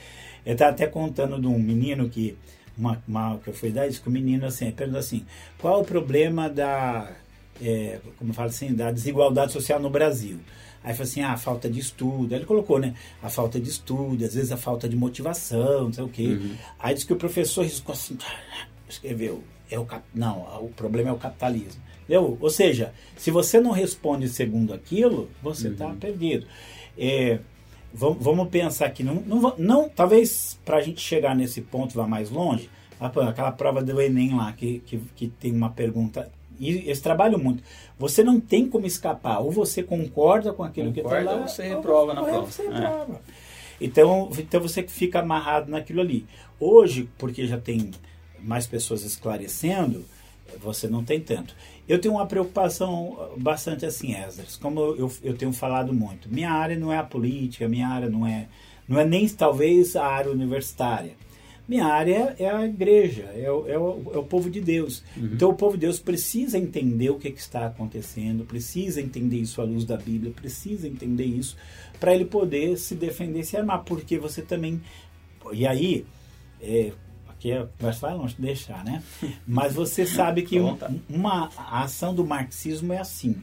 Eu 0.47 0.53
estava 0.55 0.71
até 0.71 0.87
contando 0.87 1.39
de 1.39 1.47
um 1.47 1.59
menino 1.59 2.09
que, 2.09 2.37
uma, 2.77 3.03
uma 3.07 3.39
que 3.39 3.49
eu 3.49 3.55
fui 3.55 3.71
dar, 3.71 3.87
disse 3.87 4.01
que 4.01 4.09
o 4.09 4.13
menino, 4.13 4.47
assim, 4.47 4.71
perguntou 4.71 5.01
assim, 5.01 5.27
qual 5.59 5.79
é 5.79 5.83
o 5.83 5.85
problema 5.85 6.49
da, 6.49 7.13
é, 7.63 7.99
como 8.19 8.33
fala 8.33 8.49
assim, 8.49 8.75
da 8.75 8.91
desigualdade 8.91 9.53
social 9.53 9.79
no 9.79 9.91
Brasil. 9.91 10.39
Aí 10.83 10.95
falou 10.95 11.11
assim, 11.11 11.21
ah, 11.21 11.33
a 11.33 11.37
falta 11.37 11.69
de 11.69 11.81
estudo. 11.81 12.33
Aí 12.33 12.39
ele 12.39 12.47
colocou, 12.47 12.79
né? 12.79 12.95
A 13.23 13.29
falta 13.29 13.61
de 13.61 13.69
estudo, 13.69 14.25
às 14.25 14.35
vezes 14.35 14.53
a 14.53 14.57
falta 14.57 14.89
de 14.89 14.97
motivação, 14.97 15.85
não 15.85 15.93
sei 15.93 16.05
o 16.05 16.09
quê. 16.09 16.29
Uhum. 16.29 16.55
Aí 16.79 16.95
disse 16.95 17.07
que 17.07 17.13
o 17.13 17.17
professor 17.17 17.63
riscou 17.63 17.93
assim, 17.93 18.17
escreveu, 18.89 19.43
é 19.71 19.79
o 19.79 19.85
cap... 19.85 20.03
não, 20.15 20.41
o 20.63 20.69
problema 20.69 21.11
é 21.11 21.13
o 21.13 21.17
capitalismo. 21.17 21.83
Entendeu? 22.03 22.39
Ou 22.41 22.51
seja, 22.51 22.93
se 23.17 23.31
você 23.31 23.61
não 23.61 23.71
responde 23.71 24.29
segundo 24.29 24.73
aquilo, 24.73 25.29
você 25.43 25.69
está 25.69 25.87
uhum. 25.87 25.97
perdido. 25.97 26.47
É, 26.97 27.39
vamos, 27.93 28.19
vamos 28.21 28.49
pensar 28.49 28.87
aqui, 28.87 29.03
não, 29.03 29.17
não, 29.17 29.55
não 29.59 29.89
talvez 29.89 30.59
para 30.65 30.79
a 30.79 30.81
gente 30.81 31.01
chegar 31.01 31.37
nesse 31.37 31.61
ponto 31.61 31.95
vá 31.95 32.07
mais 32.07 32.31
longe, 32.31 32.71
aquela 32.99 33.53
prova 33.53 33.83
do 33.83 34.01
Enem 34.01 34.35
lá, 34.35 34.53
que, 34.53 34.81
que, 34.81 34.99
que 35.15 35.29
tem 35.29 35.53
uma 35.53 35.71
pergunta 35.71 36.31
e 36.59 36.71
eles 36.71 37.01
trabalham 37.01 37.39
muito. 37.39 37.63
Você 37.99 38.25
não 38.25 38.41
tem 38.41 38.69
como 38.69 38.87
escapar. 38.87 39.39
Ou 39.41 39.51
você 39.51 39.83
concorda 39.83 40.53
com 40.53 40.65
aquilo 40.65 40.93
tá 40.93 41.03
concorda, 41.03 41.17
que 41.17 41.23
está 41.23 41.35
lá. 41.35 41.41
Ou 41.43 41.49
você 41.49 41.63
reprova 41.63 42.15
na 42.15 42.23
prova. 42.23 42.47
Você 42.47 42.63
reprova. 42.63 43.15
É. 43.15 43.49
Então, 43.81 44.31
então 44.37 44.61
você 44.61 44.83
fica 44.83 45.21
amarrado 45.21 45.71
naquilo 45.71 46.01
ali. 46.01 46.27
Hoje, 46.59 47.09
porque 47.17 47.47
já 47.47 47.59
tem 47.59 47.93
mais 48.43 48.67
pessoas 48.67 49.05
esclarecendo, 49.05 50.05
você 50.61 50.89
não 50.89 51.05
tem 51.05 51.21
tanto. 51.21 51.55
Eu 51.89 51.99
tenho 51.99 52.15
uma 52.15 52.27
preocupação 52.27 53.31
bastante 53.37 53.85
assim, 53.85 54.15
Esdras, 54.15 54.57
como 54.57 54.81
eu, 54.81 55.13
eu 55.23 55.37
tenho 55.37 55.53
falado 55.53 55.93
muito. 55.93 56.29
Minha 56.29 56.51
área 56.51 56.79
não 56.79 56.93
é 56.93 56.99
a 56.99 57.03
política, 57.03 57.69
minha 57.69 57.89
área 57.89 58.09
não 58.09 58.27
é, 58.27 58.49
não 58.87 58.99
é 58.99 59.05
nem 59.05 59.29
talvez 59.29 59.97
a 59.97 60.07
área 60.07 60.31
universitária. 60.31 61.13
Minha 61.69 61.85
área 61.85 62.35
é 62.39 62.49
a 62.49 62.65
igreja, 62.65 63.25
é 63.25 63.51
o, 63.51 63.69
é 63.69 63.79
o, 63.79 64.03
é 64.15 64.17
o 64.17 64.23
povo 64.23 64.49
de 64.49 64.59
Deus. 64.59 65.05
Uhum. 65.15 65.31
Então 65.35 65.51
o 65.51 65.55
povo 65.55 65.77
de 65.77 65.83
Deus 65.83 66.01
precisa 66.01 66.57
entender 66.57 67.11
o 67.11 67.19
que, 67.19 67.31
que, 67.31 67.41
está 67.41 67.67
acontecendo, 67.67 68.45
precisa 68.47 69.03
entender 69.03 69.37
isso 69.37 69.61
à 69.61 69.65
luz 69.65 69.85
da 69.85 69.99
Bíblia, 69.99 70.33
precisa 70.33 70.89
entender 70.89 71.27
isso 71.27 71.59
para 72.01 72.15
ele 72.15 72.25
poder 72.25 72.79
se 72.79 72.95
defender, 72.95 73.45
se 73.45 73.55
armar, 73.55 73.85
porque 73.85 74.19
você 74.19 74.41
também. 74.41 74.81
E 75.53 75.67
aí, 75.67 76.07
é, 76.63 76.93
é, 77.45 77.67
vai 78.01 78.15
longe 78.15 78.35
deixar, 78.39 78.85
né? 78.85 79.03
Mas 79.47 79.75
você 79.75 80.07
sabe 80.07 80.43
que 80.43 80.61
um, 80.61 80.77
uma 81.09 81.51
a 81.57 81.85
ação 81.85 82.15
do 82.15 82.25
marxismo 82.25 82.93
é 82.93 82.99
assim. 82.99 83.43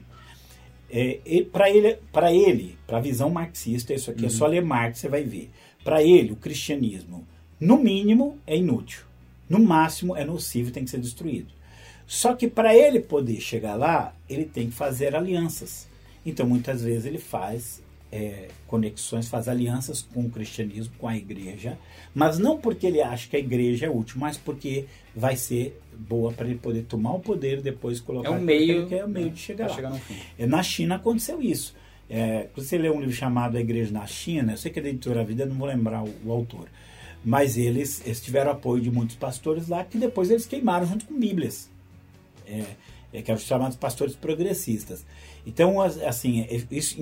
É, 0.90 1.20
para 1.52 1.70
ele, 1.70 1.98
para 2.12 2.34
ele, 2.34 2.78
para 2.86 2.98
a 2.98 3.02
visão 3.02 3.30
marxista, 3.30 3.94
isso 3.94 4.12
aqui 4.12 4.22
uhum. 4.22 4.28
é 4.28 4.30
só 4.30 4.46
ler 4.46 4.64
Marx, 4.64 5.00
você 5.00 5.10
vai 5.10 5.24
ver. 5.24 5.50
Para 5.84 6.02
ele, 6.04 6.32
o 6.32 6.36
cristianismo 6.36 7.26
no 7.60 7.78
mínimo, 7.78 8.38
é 8.46 8.58
inútil. 8.58 9.04
No 9.50 9.60
máximo, 9.60 10.16
é 10.16 10.26
nocivo 10.26 10.70
e 10.70 10.72
tem 10.72 10.84
que 10.84 10.92
ser 10.92 11.00
destruído. 11.00 11.54
Só 12.06 12.34
que 12.34 12.48
para 12.48 12.76
ele 12.76 13.00
poder 13.00 13.40
chegar 13.40 13.76
lá, 13.76 14.14
ele 14.30 14.46
tem 14.46 14.70
que 14.70 14.76
fazer 14.76 15.16
alianças. 15.16 15.88
Então, 16.26 16.46
muitas 16.46 16.84
vezes, 16.84 17.06
ele 17.06 17.18
faz 17.18 17.82
é, 18.16 18.48
conexões, 18.66 19.28
faz 19.28 19.50
alianças 19.50 20.02
com 20.02 20.22
o 20.22 20.30
cristianismo, 20.30 20.94
com 20.98 21.08
a 21.08 21.18
igreja, 21.18 21.78
mas 22.14 22.40
não 22.40 22.58
porque 22.58 22.88
ele 22.88 23.02
acha 23.02 23.28
que 23.28 23.36
a 23.36 23.40
igreja 23.40 23.88
é 23.88 23.90
útil, 23.90 24.18
mas 24.20 24.38
porque 24.38 24.86
vai 25.14 25.36
ser 25.36 25.82
boa 25.98 26.32
para 26.32 26.48
ele 26.48 26.58
poder 26.58 26.84
tomar 26.84 27.14
o 27.14 27.20
poder 27.20 27.60
e 27.60 27.62
depois 27.62 28.00
colocar 28.00 28.30
é 28.30 28.32
um 28.32 28.40
meio, 28.40 28.88
que 28.88 28.96
é 28.96 29.04
o 29.04 29.10
meio 29.10 29.30
de 29.30 29.40
chegar 29.40 29.68
lá. 29.68 29.76
Chegar 29.76 30.02
é, 30.40 30.46
na 30.46 30.64
China 30.64 30.96
aconteceu 30.96 31.42
isso. 31.42 31.76
É, 32.10 32.48
você 32.56 32.78
lê 32.78 32.90
um 32.90 33.00
livro 33.00 33.16
chamado 33.16 33.58
A 33.58 33.60
Igreja 33.60 33.92
na 33.92 34.06
China, 34.08 34.54
eu 34.54 34.58
sei 34.58 34.72
que 34.72 34.80
é 34.80 34.82
da 34.82 34.90
editora 34.90 35.24
Vida, 35.26 35.46
não 35.46 35.56
vou 35.56 35.68
lembrar 35.68 36.04
o, 36.04 36.14
o 36.24 36.32
autor 36.32 36.70
mas 37.28 37.58
eles, 37.58 38.04
eles 38.06 38.22
tiveram 38.22 38.52
apoio 38.52 38.80
de 38.80 38.92
muitos 38.92 39.16
pastores 39.16 39.68
lá 39.68 39.84
que 39.84 39.98
depois 39.98 40.30
eles 40.30 40.46
queimaram 40.46 40.86
junto 40.86 41.06
com 41.06 41.20
Bíblias. 41.20 41.68
É, 42.46 42.64
é, 43.16 43.22
que 43.22 43.32
eram 43.32 43.40
os 43.40 43.48
chamados 43.48 43.78
pastores 43.78 44.16
progressistas. 44.16 45.06
Então, 45.46 45.80
assim, 45.80 46.42
é, 46.42 46.62
isso, 46.72 46.98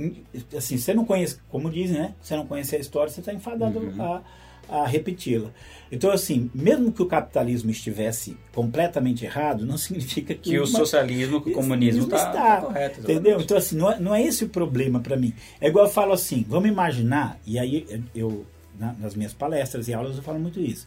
assim, 0.56 0.78
você 0.78 0.94
não 0.94 1.06
conhece, 1.06 1.38
como 1.50 1.70
dizem, 1.70 1.98
né? 1.98 2.16
Você 2.22 2.36
não 2.36 2.46
conhece 2.46 2.76
a 2.76 2.80
história, 2.80 3.10
você 3.10 3.22
está 3.22 3.34
enfadado 3.34 3.80
uhum. 3.80 4.02
a, 4.02 4.22
a 4.68 4.86
repeti-la. 4.86 5.50
Então, 5.90 6.12
assim, 6.12 6.52
mesmo 6.54 6.92
que 6.92 7.02
o 7.02 7.06
capitalismo 7.06 7.72
estivesse 7.72 8.38
completamente 8.54 9.24
errado, 9.24 9.66
não 9.66 9.78
significa 9.78 10.34
que, 10.34 10.52
que 10.52 10.60
o 10.60 10.68
socialismo, 10.68 11.42
que 11.42 11.52
o 11.52 11.54
comunismo 11.54 12.08
tá, 12.08 12.18
está, 12.18 12.62
correto. 12.62 13.00
Entendeu? 13.00 13.40
Então, 13.40 13.56
assim, 13.56 13.78
não 13.78 13.92
é, 13.92 14.00
não 14.00 14.16
é 14.16 14.22
esse 14.22 14.44
o 14.44 14.50
problema 14.50 15.00
para 15.00 15.16
mim. 15.16 15.34
É 15.62 15.68
igual 15.68 15.86
eu 15.86 15.92
falo 15.92 16.12
assim, 16.12 16.46
vamos 16.48 16.68
imaginar, 16.68 17.40
e 17.46 17.58
aí 17.58 18.04
eu, 18.14 18.46
na, 18.78 18.94
nas 18.94 19.16
minhas 19.16 19.34
palestras 19.34 19.88
e 19.88 19.94
aulas 19.94 20.18
eu 20.18 20.24
falo 20.24 20.40
muito 20.40 20.60
isso. 20.60 20.86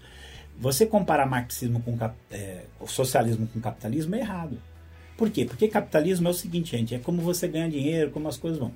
Você 0.59 0.87
comparar 0.87 1.27
marxismo 1.27 1.81
com 1.81 1.97
é, 2.31 2.63
o 2.81 2.87
socialismo 2.87 3.47
com 3.47 3.61
capitalismo 3.61 4.15
é 4.15 4.21
errado. 4.21 4.59
Por 5.17 5.31
quê? 5.31 5.45
Porque 5.45 5.69
capitalismo 5.69 6.29
é 6.29 6.31
o 6.31 6.35
seguinte, 6.35 6.77
gente, 6.77 6.95
é 6.95 6.99
como 6.99 7.23
você 7.23 7.49
ganha 7.49 7.69
dinheiro, 7.71 8.11
como 8.11 8.29
as 8.29 8.37
coisas 8.37 8.59
vão. 8.59 8.73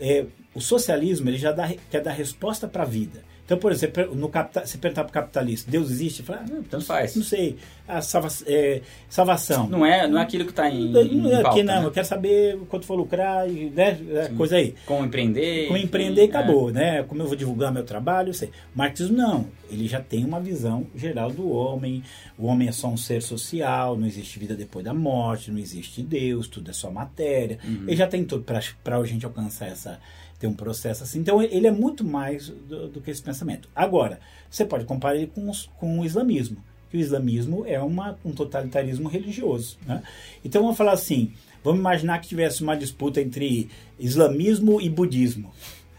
É, 0.00 0.24
o 0.54 0.60
socialismo 0.60 1.28
ele 1.28 1.36
já 1.36 1.52
dá, 1.52 1.70
quer 1.90 2.00
dar 2.00 2.12
resposta 2.12 2.66
para 2.66 2.84
a 2.84 2.86
vida. 2.86 3.22
Então, 3.44 3.58
por 3.58 3.70
exemplo, 3.70 4.14
no 4.14 4.28
capital, 4.30 4.66
se 4.66 4.78
perguntar 4.78 5.04
para 5.04 5.10
o 5.10 5.12
capitalista, 5.12 5.70
Deus 5.70 5.90
existe? 5.90 6.22
Fala, 6.22 6.44
ah, 6.50 6.62
Tanto 6.70 6.84
faz. 6.86 7.14
Não 7.14 7.22
sei. 7.22 7.56
A 7.86 8.00
salva, 8.00 8.28
é, 8.46 8.80
salvação. 9.10 9.68
Não 9.68 9.84
é, 9.84 10.08
não 10.08 10.18
é 10.18 10.22
aquilo 10.22 10.44
que 10.46 10.50
está 10.50 10.70
em, 10.70 10.90
não, 10.90 11.02
em 11.02 11.28
é 11.28 11.42
pauta, 11.42 11.48
aqui 11.50 11.62
não. 11.62 11.80
Né? 11.80 11.86
Eu 11.86 11.90
quero 11.90 12.06
saber 12.06 12.58
quanto 12.70 12.86
for 12.86 12.94
lucrar, 12.94 13.46
né? 13.46 13.98
É, 14.14 14.28
coisa 14.34 14.56
aí. 14.56 14.74
Como 14.86 15.04
empreender. 15.04 15.66
Como 15.66 15.78
empreender 15.78 16.22
e 16.22 16.24
acabou, 16.24 16.70
é. 16.70 16.72
né? 16.72 17.02
Como 17.02 17.20
eu 17.20 17.26
vou 17.26 17.36
divulgar 17.36 17.70
meu 17.70 17.84
trabalho, 17.84 18.30
eu 18.30 18.34
sei. 18.34 18.50
Marxismo 18.74 19.14
não. 19.14 19.46
Ele 19.70 19.86
já 19.86 20.00
tem 20.00 20.24
uma 20.24 20.40
visão 20.40 20.86
geral 20.94 21.30
do 21.30 21.50
homem. 21.50 22.02
O 22.38 22.46
homem 22.46 22.68
é 22.68 22.72
só 22.72 22.88
um 22.88 22.96
ser 22.96 23.20
social, 23.20 23.98
não 23.98 24.06
existe 24.06 24.38
vida 24.38 24.54
depois 24.54 24.82
da 24.82 24.94
morte, 24.94 25.50
não 25.50 25.58
existe 25.58 26.02
Deus, 26.02 26.48
tudo 26.48 26.70
é 26.70 26.74
só 26.74 26.90
matéria. 26.90 27.58
Uhum. 27.62 27.84
Ele 27.86 27.96
já 27.96 28.06
tem 28.06 28.24
tudo 28.24 28.42
para 28.42 28.96
a 28.96 29.04
gente 29.04 29.26
alcançar 29.26 29.66
essa 29.66 30.00
tem 30.44 30.50
um 30.50 30.54
processo 30.54 31.02
assim. 31.02 31.20
Então 31.20 31.42
ele 31.42 31.66
é 31.66 31.70
muito 31.70 32.04
mais 32.04 32.48
do, 32.48 32.88
do 32.88 33.00
que 33.00 33.10
esse 33.10 33.22
pensamento. 33.22 33.68
Agora, 33.74 34.20
você 34.50 34.64
pode 34.64 34.84
comparar 34.84 35.16
ele 35.16 35.26
com, 35.26 35.50
com 35.78 36.00
o 36.00 36.04
islamismo, 36.04 36.62
que 36.90 36.98
o 36.98 37.00
islamismo 37.00 37.64
é 37.66 37.80
uma, 37.80 38.18
um 38.22 38.32
totalitarismo 38.32 39.08
religioso. 39.08 39.78
Né? 39.86 40.02
Então 40.44 40.60
vamos 40.60 40.76
falar 40.76 40.92
assim, 40.92 41.32
vamos 41.62 41.80
imaginar 41.80 42.18
que 42.20 42.28
tivesse 42.28 42.62
uma 42.62 42.76
disputa 42.76 43.22
entre 43.22 43.70
islamismo 43.98 44.80
e 44.82 44.90
budismo. 44.90 45.50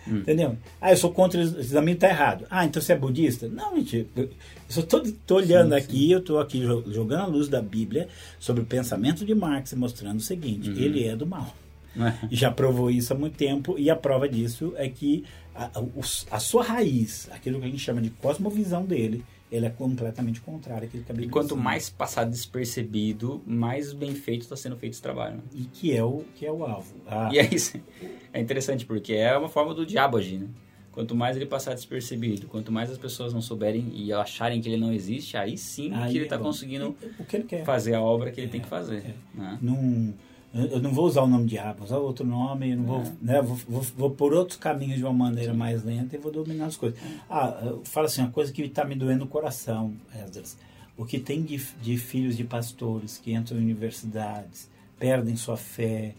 Hum. 0.07 0.17
Entendeu? 0.17 0.55
Ah, 0.79 0.91
eu 0.91 0.97
sou 0.97 1.11
contra 1.11 1.39
o 1.39 1.43
islamismo, 1.43 1.95
está 1.95 2.07
errado. 2.07 2.45
Ah, 2.47 2.63
então 2.63 2.79
você 2.79 2.93
é 2.93 2.97
budista? 2.97 3.47
Não, 3.47 3.75
gente, 3.77 4.07
eu 4.15 4.29
só 4.69 4.81
estou 4.81 5.37
olhando 5.37 5.71
sim, 5.71 5.75
aqui, 5.75 5.97
sim. 5.97 6.13
eu 6.13 6.19
estou 6.19 6.37
aqui 6.37 6.61
jogando 6.61 7.21
a 7.21 7.25
luz 7.25 7.47
da 7.47 7.63
Bíblia 7.63 8.07
sobre 8.39 8.61
o 8.61 8.65
pensamento 8.67 9.25
de 9.25 9.33
Marx 9.33 9.71
e 9.71 9.75
mostrando 9.75 10.19
o 10.19 10.23
seguinte, 10.23 10.69
uhum. 10.69 10.77
ele 10.77 11.03
é 11.03 11.15
do 11.15 11.25
mal. 11.25 11.51
É. 11.97 12.27
Já 12.33 12.51
provou 12.51 12.89
isso 12.89 13.13
há 13.13 13.15
muito 13.15 13.37
tempo, 13.37 13.77
e 13.77 13.89
a 13.89 13.95
prova 13.95 14.27
disso 14.27 14.73
é 14.75 14.87
que 14.89 15.23
a, 15.53 15.65
a, 15.65 15.83
a, 16.31 16.39
sua 16.39 16.63
raiz, 16.63 17.29
aquilo 17.31 17.59
que 17.59 17.65
a 17.65 17.69
gente 17.69 17.79
chama 17.79 18.01
de 18.01 18.09
cosmovisão 18.09 18.85
dele, 18.85 19.23
ele 19.51 19.65
é 19.65 19.69
completamente 19.69 20.41
contrário 20.41 20.87
àquilo 20.87 21.03
que 21.03 21.11
a 21.11 21.13
Bíblia 21.13 21.29
E 21.29 21.31
quanto 21.31 21.55
mais 21.55 21.89
passar 21.89 22.25
despercebido, 22.25 23.41
mais 23.45 23.93
bem 23.93 24.13
feito 24.13 24.41
está 24.41 24.55
sendo 24.55 24.75
feito 24.75 24.93
esse 24.93 25.01
trabalho. 25.01 25.37
Né? 25.37 25.43
E 25.53 25.63
que 25.65 25.95
é 25.95 26.03
o, 26.03 26.25
que 26.35 26.45
é 26.45 26.51
o 26.51 26.63
alvo. 26.65 26.95
Ah. 27.07 27.29
E 27.31 27.39
é 27.39 27.45
isso. 27.53 27.79
É 28.33 28.41
interessante, 28.41 28.85
porque 28.85 29.13
é 29.13 29.37
uma 29.37 29.47
forma 29.47 29.73
do 29.73 29.85
diabo 29.85 30.17
agir, 30.17 30.39
né? 30.39 30.47
Quanto 30.91 31.13
mais 31.13 31.35
ele 31.35 31.45
passar 31.45 31.73
despercebido, 31.73 32.47
quanto 32.47 32.71
mais 32.71 32.89
as 32.89 32.97
pessoas 32.97 33.33
não 33.33 33.41
souberem 33.41 33.91
e 33.93 34.13
acharem 34.13 34.61
que 34.61 34.69
ele 34.69 34.77
não 34.77 34.93
existe, 34.93 35.35
aí 35.35 35.57
sim 35.57 35.93
aí 35.93 36.09
que 36.09 36.17
ele 36.17 36.23
está 36.23 36.37
é 36.37 36.39
conseguindo 36.39 36.95
ele 37.33 37.65
fazer 37.65 37.95
a 37.95 38.01
obra 38.01 38.31
que 38.31 38.39
ele 38.39 38.47
é, 38.47 38.49
tem 38.49 38.61
que 38.61 38.67
fazer. 38.67 39.03
É. 39.35 39.37
Né? 39.37 39.59
Num 39.61 40.13
eu 40.55 40.79
não 40.79 40.91
vou 40.91 41.05
usar 41.05 41.21
o 41.21 41.27
nome 41.27 41.45
diabo, 41.47 41.79
vou 41.79 41.85
usar 41.85 41.97
outro 41.97 42.25
nome, 42.25 42.71
eu 42.71 42.77
não 42.77 42.85
vou, 42.85 43.01
é. 43.01 43.11
né, 43.21 43.41
vou, 43.41 43.57
vou, 43.67 43.81
vou, 43.81 44.09
por 44.09 44.33
outros 44.33 44.57
caminhos 44.57 44.97
de 44.97 45.03
uma 45.03 45.11
maneira 45.11 45.51
Sim. 45.51 45.57
mais 45.57 45.83
lenta 45.83 46.15
e 46.15 46.19
vou 46.19 46.31
dominar 46.31 46.67
as 46.67 46.77
coisas. 46.77 46.97
Ah, 47.29 47.73
fala 47.83 48.05
assim, 48.05 48.21
uma 48.21 48.31
coisa 48.31 48.53
que 48.53 48.61
está 48.61 48.85
me 48.85 48.95
doendo 48.95 49.25
no 49.25 49.27
coração, 49.27 49.93
Esdras. 50.15 50.57
O 50.97 51.05
que 51.05 51.19
tem 51.19 51.43
de, 51.43 51.57
de 51.81 51.97
filhos 51.97 52.37
de 52.37 52.45
pastores 52.45 53.17
que 53.17 53.33
entram 53.33 53.59
em 53.59 53.63
universidades, 53.63 54.69
perdem 54.97 55.35
sua 55.35 55.57
fé. 55.57 56.13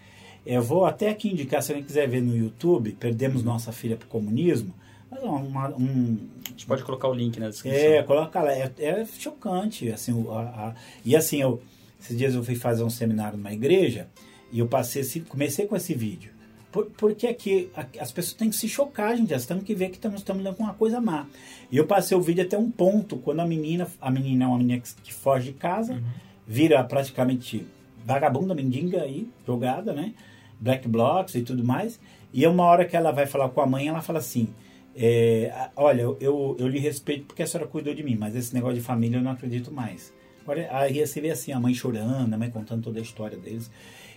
Eu 0.44 0.62
vou 0.62 0.84
até 0.84 1.08
aqui 1.08 1.30
indicar, 1.30 1.62
se 1.62 1.72
alguém 1.72 1.86
quiser 1.86 2.06
ver 2.06 2.20
no 2.20 2.36
YouTube, 2.36 2.92
Perdemos 2.92 3.42
Nossa 3.42 3.72
Filha 3.72 3.96
para 3.96 4.04
o 4.04 4.08
Comunismo. 4.08 4.74
Uma, 5.10 5.70
um, 5.70 6.18
a 6.44 6.50
gente 6.50 6.66
pode 6.66 6.84
colocar 6.84 7.08
o 7.08 7.14
link 7.14 7.40
na 7.40 7.48
descrição. 7.48 7.80
É, 7.80 8.02
coloca 8.02 8.42
lá. 8.42 8.52
É, 8.52 8.70
é 8.78 9.06
chocante. 9.06 9.90
Assim, 9.90 10.12
a, 10.28 10.40
a, 10.40 10.74
e 11.02 11.16
assim, 11.16 11.40
eu, 11.40 11.62
esses 11.98 12.18
dias 12.18 12.34
eu 12.34 12.44
fui 12.44 12.54
fazer 12.54 12.84
um 12.84 12.90
seminário 12.90 13.38
numa 13.38 13.52
igreja 13.52 14.08
e 14.52 14.58
eu 14.58 14.66
passei, 14.66 15.02
comecei 15.28 15.66
com 15.66 15.76
esse 15.76 15.94
vídeo. 15.94 16.30
Por, 16.70 16.86
porque 16.96 17.26
aqui 17.26 17.70
as 17.98 18.12
pessoas 18.12 18.34
têm 18.34 18.50
que 18.50 18.56
se 18.56 18.68
chocar, 18.68 19.16
gente. 19.16 19.32
Elas 19.32 19.46
têm 19.46 19.58
que 19.60 19.74
ver 19.74 19.88
que 19.88 19.96
estamos 19.96 20.20
lidando 20.20 20.54
com 20.54 20.62
uma 20.62 20.74
coisa 20.74 21.00
má. 21.00 21.26
E 21.70 21.76
eu 21.76 21.86
passei 21.86 22.16
o 22.16 22.20
vídeo 22.20 22.44
até 22.44 22.58
um 22.58 22.70
ponto, 22.70 23.16
quando 23.16 23.40
a 23.40 23.46
menina, 23.46 23.86
a 24.00 24.10
menina 24.10 24.44
é 24.44 24.48
uma 24.48 24.58
menina 24.58 24.80
que, 24.80 24.94
que 25.02 25.14
foge 25.14 25.52
de 25.52 25.58
casa, 25.58 25.94
uhum. 25.94 26.02
vira 26.46 26.82
praticamente 26.84 27.66
vagabunda, 28.04 28.54
mendiga 28.54 29.02
aí, 29.02 29.28
jogada, 29.46 29.92
né? 29.92 30.12
Black 30.60 30.86
blocks 30.86 31.34
e 31.34 31.42
tudo 31.42 31.64
mais. 31.64 31.98
E 32.32 32.44
é 32.44 32.48
uma 32.48 32.64
hora 32.64 32.84
que 32.84 32.96
ela 32.96 33.10
vai 33.10 33.26
falar 33.26 33.48
com 33.48 33.60
a 33.60 33.66
mãe, 33.66 33.88
ela 33.88 34.02
fala 34.02 34.18
assim: 34.18 34.48
é, 34.94 35.70
Olha, 35.74 36.02
eu, 36.02 36.56
eu 36.58 36.68
lhe 36.68 36.78
respeito 36.78 37.24
porque 37.26 37.42
a 37.42 37.46
senhora 37.46 37.68
cuidou 37.68 37.94
de 37.94 38.02
mim, 38.02 38.16
mas 38.16 38.36
esse 38.36 38.54
negócio 38.54 38.76
de 38.76 38.82
família 38.82 39.18
eu 39.18 39.22
não 39.22 39.30
acredito 39.30 39.72
mais. 39.72 40.12
Agora, 40.42 40.68
aí 40.70 41.04
você 41.04 41.20
vê 41.20 41.30
assim, 41.30 41.52
a 41.52 41.58
mãe 41.58 41.74
chorando, 41.74 42.32
a 42.32 42.38
mãe 42.38 42.48
contando 42.50 42.84
toda 42.84 42.98
a 42.98 43.02
história 43.02 43.36
deles. 43.36 43.70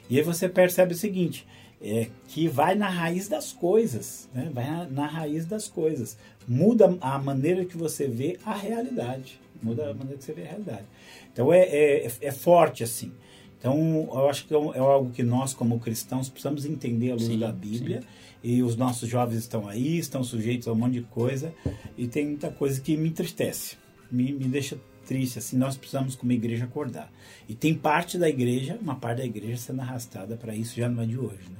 E 0.10 0.17
aí 0.17 0.24
você 0.24 0.50
percebe 0.50 0.93
o 0.93 0.98
seguinte, 0.98 1.45
é, 1.82 2.08
que 2.28 2.48
vai 2.48 2.76
na 2.76 2.89
raiz 2.89 3.28
das 3.28 3.54
coisas, 3.54 4.30
né? 4.34 4.50
vai 4.54 4.69
na, 4.69 4.86
na, 4.86 5.08
raiz 5.08 5.45
das 5.45 5.67
coisas. 5.67 6.17
Muda 6.48 6.98
a 7.00 7.17
maneira 7.19 7.63
que 7.63 7.78
você 7.78 8.08
vê 8.08 8.38
a 8.45 8.54
realidade. 8.54 9.39
Muda 9.62 9.91
a 9.91 9.93
maneira 9.93 10.17
que 10.17 10.24
você 10.24 10.34
vê 10.34 10.43
a 10.43 10.48
realidade. 10.48 10.86
Então 11.32 11.54
é, 11.54 11.62
é, 11.62 12.12
é 12.22 12.32
forte 12.32 12.84
assim. 12.84 13.12
Então 13.58 14.10
eu 14.12 14.30
acho 14.30 14.45
que 14.45 14.54
é, 14.54 14.58
é 14.58 14.80
algo 14.80 15.12
que 15.12 15.24
nós, 15.24 15.54
como 15.54 15.80
cristãos, 15.80 16.30
precisamos 16.30 16.65
entender 16.65 17.12
a 17.12 17.13
luz 17.13 17.26
sim, 17.26 17.39
da 17.39 17.52
Bíblia. 17.52 18.02
Sim. 18.02 18.08
E 18.41 18.63
os 18.63 18.78
nossos 18.78 19.08
jovens 19.08 19.39
estão 19.39 19.67
aí, 19.67 19.98
estão 19.98 20.24
sujeitos 20.24 20.67
a 20.67 20.72
um 20.72 20.76
monte 20.76 20.93
de 20.93 21.02
coisa. 21.02 21.54
E 21.98 22.08
tem 22.08 22.26
muita 22.26 22.50
coisa 22.50 22.80
que 22.80 22.95
me 22.95 23.10
entristece, 23.10 23.78
me, 24.10 24.32
me 24.32 24.45
deixa 24.45 24.78
triste. 25.10 25.39
Assim, 25.39 25.58
nós 25.58 25.76
precisamos, 25.76 26.15
como 26.15 26.32
igreja, 26.32 26.65
acordar. 26.65 27.12
E 27.48 27.56
tem 27.56 27.74
parte 27.74 28.15
da 28.15 28.30
igreja, 28.30 28.78
uma 28.80 28.95
parte 28.95 29.17
da 29.17 29.26
igreja 29.26 29.58
sendo 29.58 29.82
arrastada 29.82 30.38
para 30.38 30.54
isso 30.56 30.76
já 30.76 30.88
não 30.88 31.02
é 31.02 31.06
de 31.08 31.17
hoje. 31.17 31.50
Né? 31.50 31.58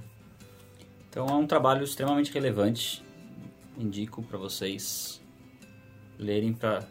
Então 1.10 1.28
é 1.28 1.34
um 1.34 1.48
trabalho 1.48 1.84
extremamente 1.84 2.32
relevante. 2.32 3.04
Indico 3.76 4.22
para 4.22 4.38
vocês 4.38 5.20
lerem 6.20 6.54
para 6.54 6.86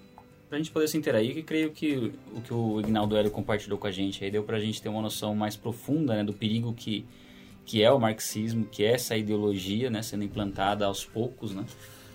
a 0.51 0.57
gente 0.57 0.73
poder 0.73 0.89
se 0.89 0.97
interagir, 0.97 1.35
que 1.35 1.43
creio 1.45 1.71
que 1.71 2.13
o 2.33 2.41
que 2.41 2.53
o 2.53 2.81
Ignaldo 2.81 3.17
Hélio 3.17 3.31
compartilhou 3.31 3.79
com 3.79 3.87
a 3.87 3.91
gente 3.93 4.25
aí 4.25 4.31
deu 4.31 4.43
para 4.43 4.57
a 4.57 4.61
gente 4.61 4.83
ter 4.83 4.89
uma 4.89 5.03
noção 5.03 5.37
mais 5.37 5.55
profunda 5.55 6.17
né, 6.17 6.25
do 6.25 6.33
perigo 6.33 6.73
que, 6.73 7.05
que 7.67 7.83
é 7.83 7.93
o 7.93 8.01
marxismo, 8.01 8.65
que 8.65 8.83
é 8.83 8.95
essa 8.95 9.17
ideologia 9.17 9.91
né, 9.91 10.03
sendo 10.03 10.25
implantada 10.25 10.87
aos 10.87 11.05
poucos, 11.05 11.55
né? 11.55 11.65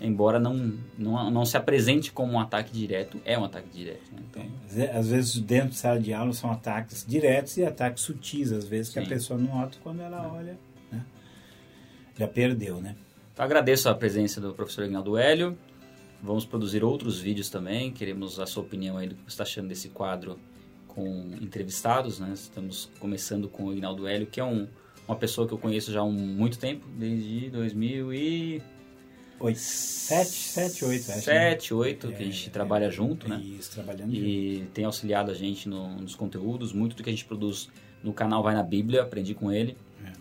Embora 0.03 0.39
não, 0.39 0.73
não, 0.97 1.31
não 1.31 1.45
se 1.45 1.57
apresente 1.57 2.11
como 2.11 2.33
um 2.33 2.39
ataque 2.39 2.71
direto, 2.71 3.19
é 3.25 3.39
um 3.39 3.45
ataque 3.45 3.69
direto. 3.69 4.11
Né? 4.11 4.21
Então... 4.29 4.45
Às 4.93 5.07
vezes 5.07 5.39
dentro 5.39 5.69
de 5.69 5.75
sala 5.75 5.99
de 5.99 6.13
aula 6.13 6.33
são 6.33 6.51
ataques 6.51 7.05
diretos 7.07 7.57
e 7.57 7.65
ataques 7.65 8.03
sutis, 8.03 8.51
às 8.51 8.65
vezes 8.65 8.93
que 8.93 8.99
Sim. 8.99 9.05
a 9.05 9.09
pessoa 9.09 9.39
não 9.39 9.55
nota 9.55 9.77
quando 9.81 10.01
ela 10.01 10.31
olha 10.31 10.57
já 12.17 12.27
perdeu, 12.27 12.79
né? 12.79 12.95
Então, 13.33 13.43
agradeço 13.43 13.89
a 13.89 13.95
presença 13.95 14.39
do 14.39 14.53
professor 14.53 14.85
Ignaldo 14.85 15.17
Hélio. 15.17 15.57
Vamos 16.21 16.45
produzir 16.45 16.83
outros 16.83 17.19
vídeos 17.19 17.49
também. 17.49 17.91
Queremos 17.91 18.39
a 18.39 18.45
sua 18.45 18.63
opinião 18.63 18.97
aí 18.97 19.07
do 19.07 19.15
que 19.15 19.21
você 19.23 19.29
está 19.29 19.43
achando 19.43 19.67
desse 19.67 19.89
quadro 19.89 20.39
com 20.87 21.31
entrevistados, 21.41 22.19
né? 22.19 22.31
Estamos 22.33 22.89
começando 22.99 23.49
com 23.49 23.65
o 23.65 23.73
Ignaldo 23.73 24.07
Hélio, 24.07 24.27
que 24.27 24.39
é 24.39 24.43
um, 24.43 24.67
uma 25.07 25.17
pessoa 25.17 25.47
que 25.47 25.53
eu 25.53 25.57
conheço 25.57 25.91
já 25.91 26.01
há 26.01 26.05
muito 26.05 26.59
tempo, 26.59 26.85
desde 26.95 27.49
2000 27.49 28.13
e... 28.13 28.61
Oito. 29.43 29.59
Sete, 29.59 30.29
sete, 30.31 30.85
oito, 30.85 31.11
acho. 31.11 31.21
Sete, 31.21 31.73
oito, 31.73 32.07
que 32.07 32.23
a 32.23 32.25
gente 32.25 32.47
é, 32.47 32.49
trabalha 32.49 32.85
é, 32.85 32.89
junto, 32.91 33.27
né? 33.27 33.41
Isso, 33.43 33.71
trabalhando 33.71 34.13
E 34.13 34.59
junto. 34.59 34.71
tem 34.71 34.85
auxiliado 34.85 35.31
a 35.31 35.33
gente 35.33 35.67
no, 35.67 35.97
nos 35.97 36.15
conteúdos. 36.15 36.71
Muito 36.71 36.95
do 36.95 37.03
que 37.03 37.09
a 37.09 37.11
gente 37.11 37.25
produz 37.25 37.67
no 38.01 38.13
canal 38.13 38.41
vai 38.41 38.55
na 38.55 38.63
Bíblia, 38.63 39.01
aprendi 39.01 39.33
com 39.33 39.51
ele. 39.51 39.75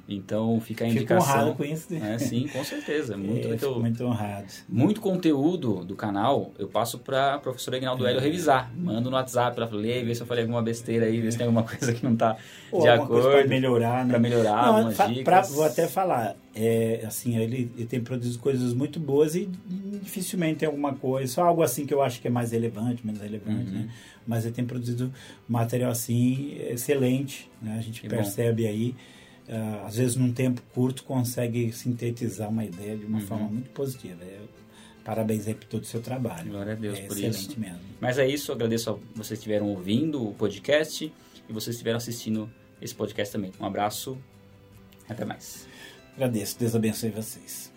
Então 0.09 0.61
fica 0.61 0.85
a 0.85 0.89
indicação. 0.89 1.27
Fico 1.27 1.39
honrado 1.39 1.57
com 1.57 1.65
isso. 1.65 1.95
É, 1.95 2.19
sim, 2.19 2.49
com 2.49 2.63
certeza. 2.65 3.17
Muito, 3.23 3.47
é, 3.47 3.51
muito, 3.51 3.81
muito 3.81 4.05
honrado. 4.05 4.47
Muito 4.69 5.01
conteúdo 5.01 5.85
do 5.85 5.95
canal 5.95 6.53
eu 6.59 6.69
passo 6.69 6.99
para 6.99 7.35
a 7.35 7.39
professora 7.39 7.77
Ignaldo 7.77 8.07
Hélio 8.07 8.21
é. 8.21 8.23
revisar. 8.23 8.73
Mando 8.77 9.11
no 9.11 9.17
WhatsApp 9.17 9.55
para 9.55 9.67
ler, 9.67 10.05
ver 10.05 10.15
se 10.15 10.23
eu 10.23 10.27
falei 10.27 10.43
alguma 10.43 10.63
besteira 10.63 11.07
aí, 11.07 11.21
ver 11.21 11.33
se 11.33 11.39
tem 11.39 11.47
alguma 11.47 11.63
coisa 11.67 11.93
que 11.93 12.03
não 12.05 12.15
está 12.15 12.37
de 12.73 12.89
acordo. 12.89 13.31
Para 13.31 13.47
melhorar, 13.47 14.05
né? 14.05 14.11
Para 14.11 14.19
melhorar, 14.19 14.67
não, 14.67 14.77
algumas 14.77 14.97
dicas. 15.09 15.25
Pra, 15.25 15.43
vou 15.43 15.65
até 15.65 15.87
falar, 15.87 16.37
é, 16.55 17.03
assim, 17.07 17.39
ele, 17.39 17.71
ele, 17.77 17.87
tem 17.87 18.01
produzido 18.01 18.39
coisas 18.39 18.75
muito 18.75 19.01
boas 19.01 19.35
e 19.35 19.49
dificilmente 20.03 20.61
tem 20.61 20.67
alguma 20.67 20.95
coisa, 20.95 21.33
só 21.33 21.45
algo 21.45 21.63
assim 21.63 21.87
que 21.87 21.95
eu 21.95 22.03
acho 22.03 22.21
que 22.21 22.29
é 22.29 22.31
mais 22.31 22.53
relevante, 22.53 23.07
menos 23.07 23.21
relevante, 23.21 23.71
uhum. 23.71 23.79
né? 23.79 23.89
Mas 24.27 24.45
ele 24.45 24.55
tem 24.55 24.65
produzido 24.65 25.13
material 25.49 25.91
assim 25.91 26.57
excelente, 26.69 27.51
né? 27.61 27.77
A 27.79 27.83
gente 27.83 28.01
que 28.01 28.09
percebe 28.09 28.63
bom. 28.63 28.69
aí 28.69 28.95
uh, 29.53 29.87
às 29.87 29.97
vezes 29.97 30.17
num 30.17 30.33
tempo 30.33 30.63
curto, 30.75 31.05
consegue 31.05 31.71
sintetizar 31.73 32.49
uma 32.49 32.65
ideia 32.65 32.97
de 32.97 33.05
uma 33.05 33.19
uhum. 33.19 33.27
forma 33.27 33.49
muito 33.49 33.71
positiva. 33.71 34.25
Eu, 34.25 34.49
parabéns 35.05 35.47
aí 35.47 35.55
por 35.55 35.67
todo 35.67 35.83
o 35.83 35.87
seu 35.87 36.01
trabalho. 36.01 36.51
Glória 36.51 36.73
a 36.73 36.77
Deus 36.77 36.99
é 36.99 37.03
por 37.03 37.17
excelente 37.17 37.51
isso. 37.51 37.61
mesmo. 37.61 37.81
Mas 38.01 38.19
é 38.19 38.27
isso, 38.27 38.51
agradeço 38.51 38.91
a 38.91 38.93
vocês 39.15 39.29
que 39.29 39.35
estiveram 39.35 39.69
ouvindo 39.69 40.27
o 40.27 40.35
podcast 40.35 41.05
e 41.05 41.53
vocês 41.53 41.65
que 41.65 41.71
estiveram 41.71 41.99
assistindo 41.99 42.51
esse 42.81 42.95
podcast 42.95 43.33
também. 43.33 43.53
Um 43.61 43.67
abraço, 43.67 44.19
até 45.09 45.25
mais. 45.25 45.69
Agradeço, 46.17 46.59
Deus 46.59 46.75
abençoe 46.75 47.11
vocês. 47.11 47.72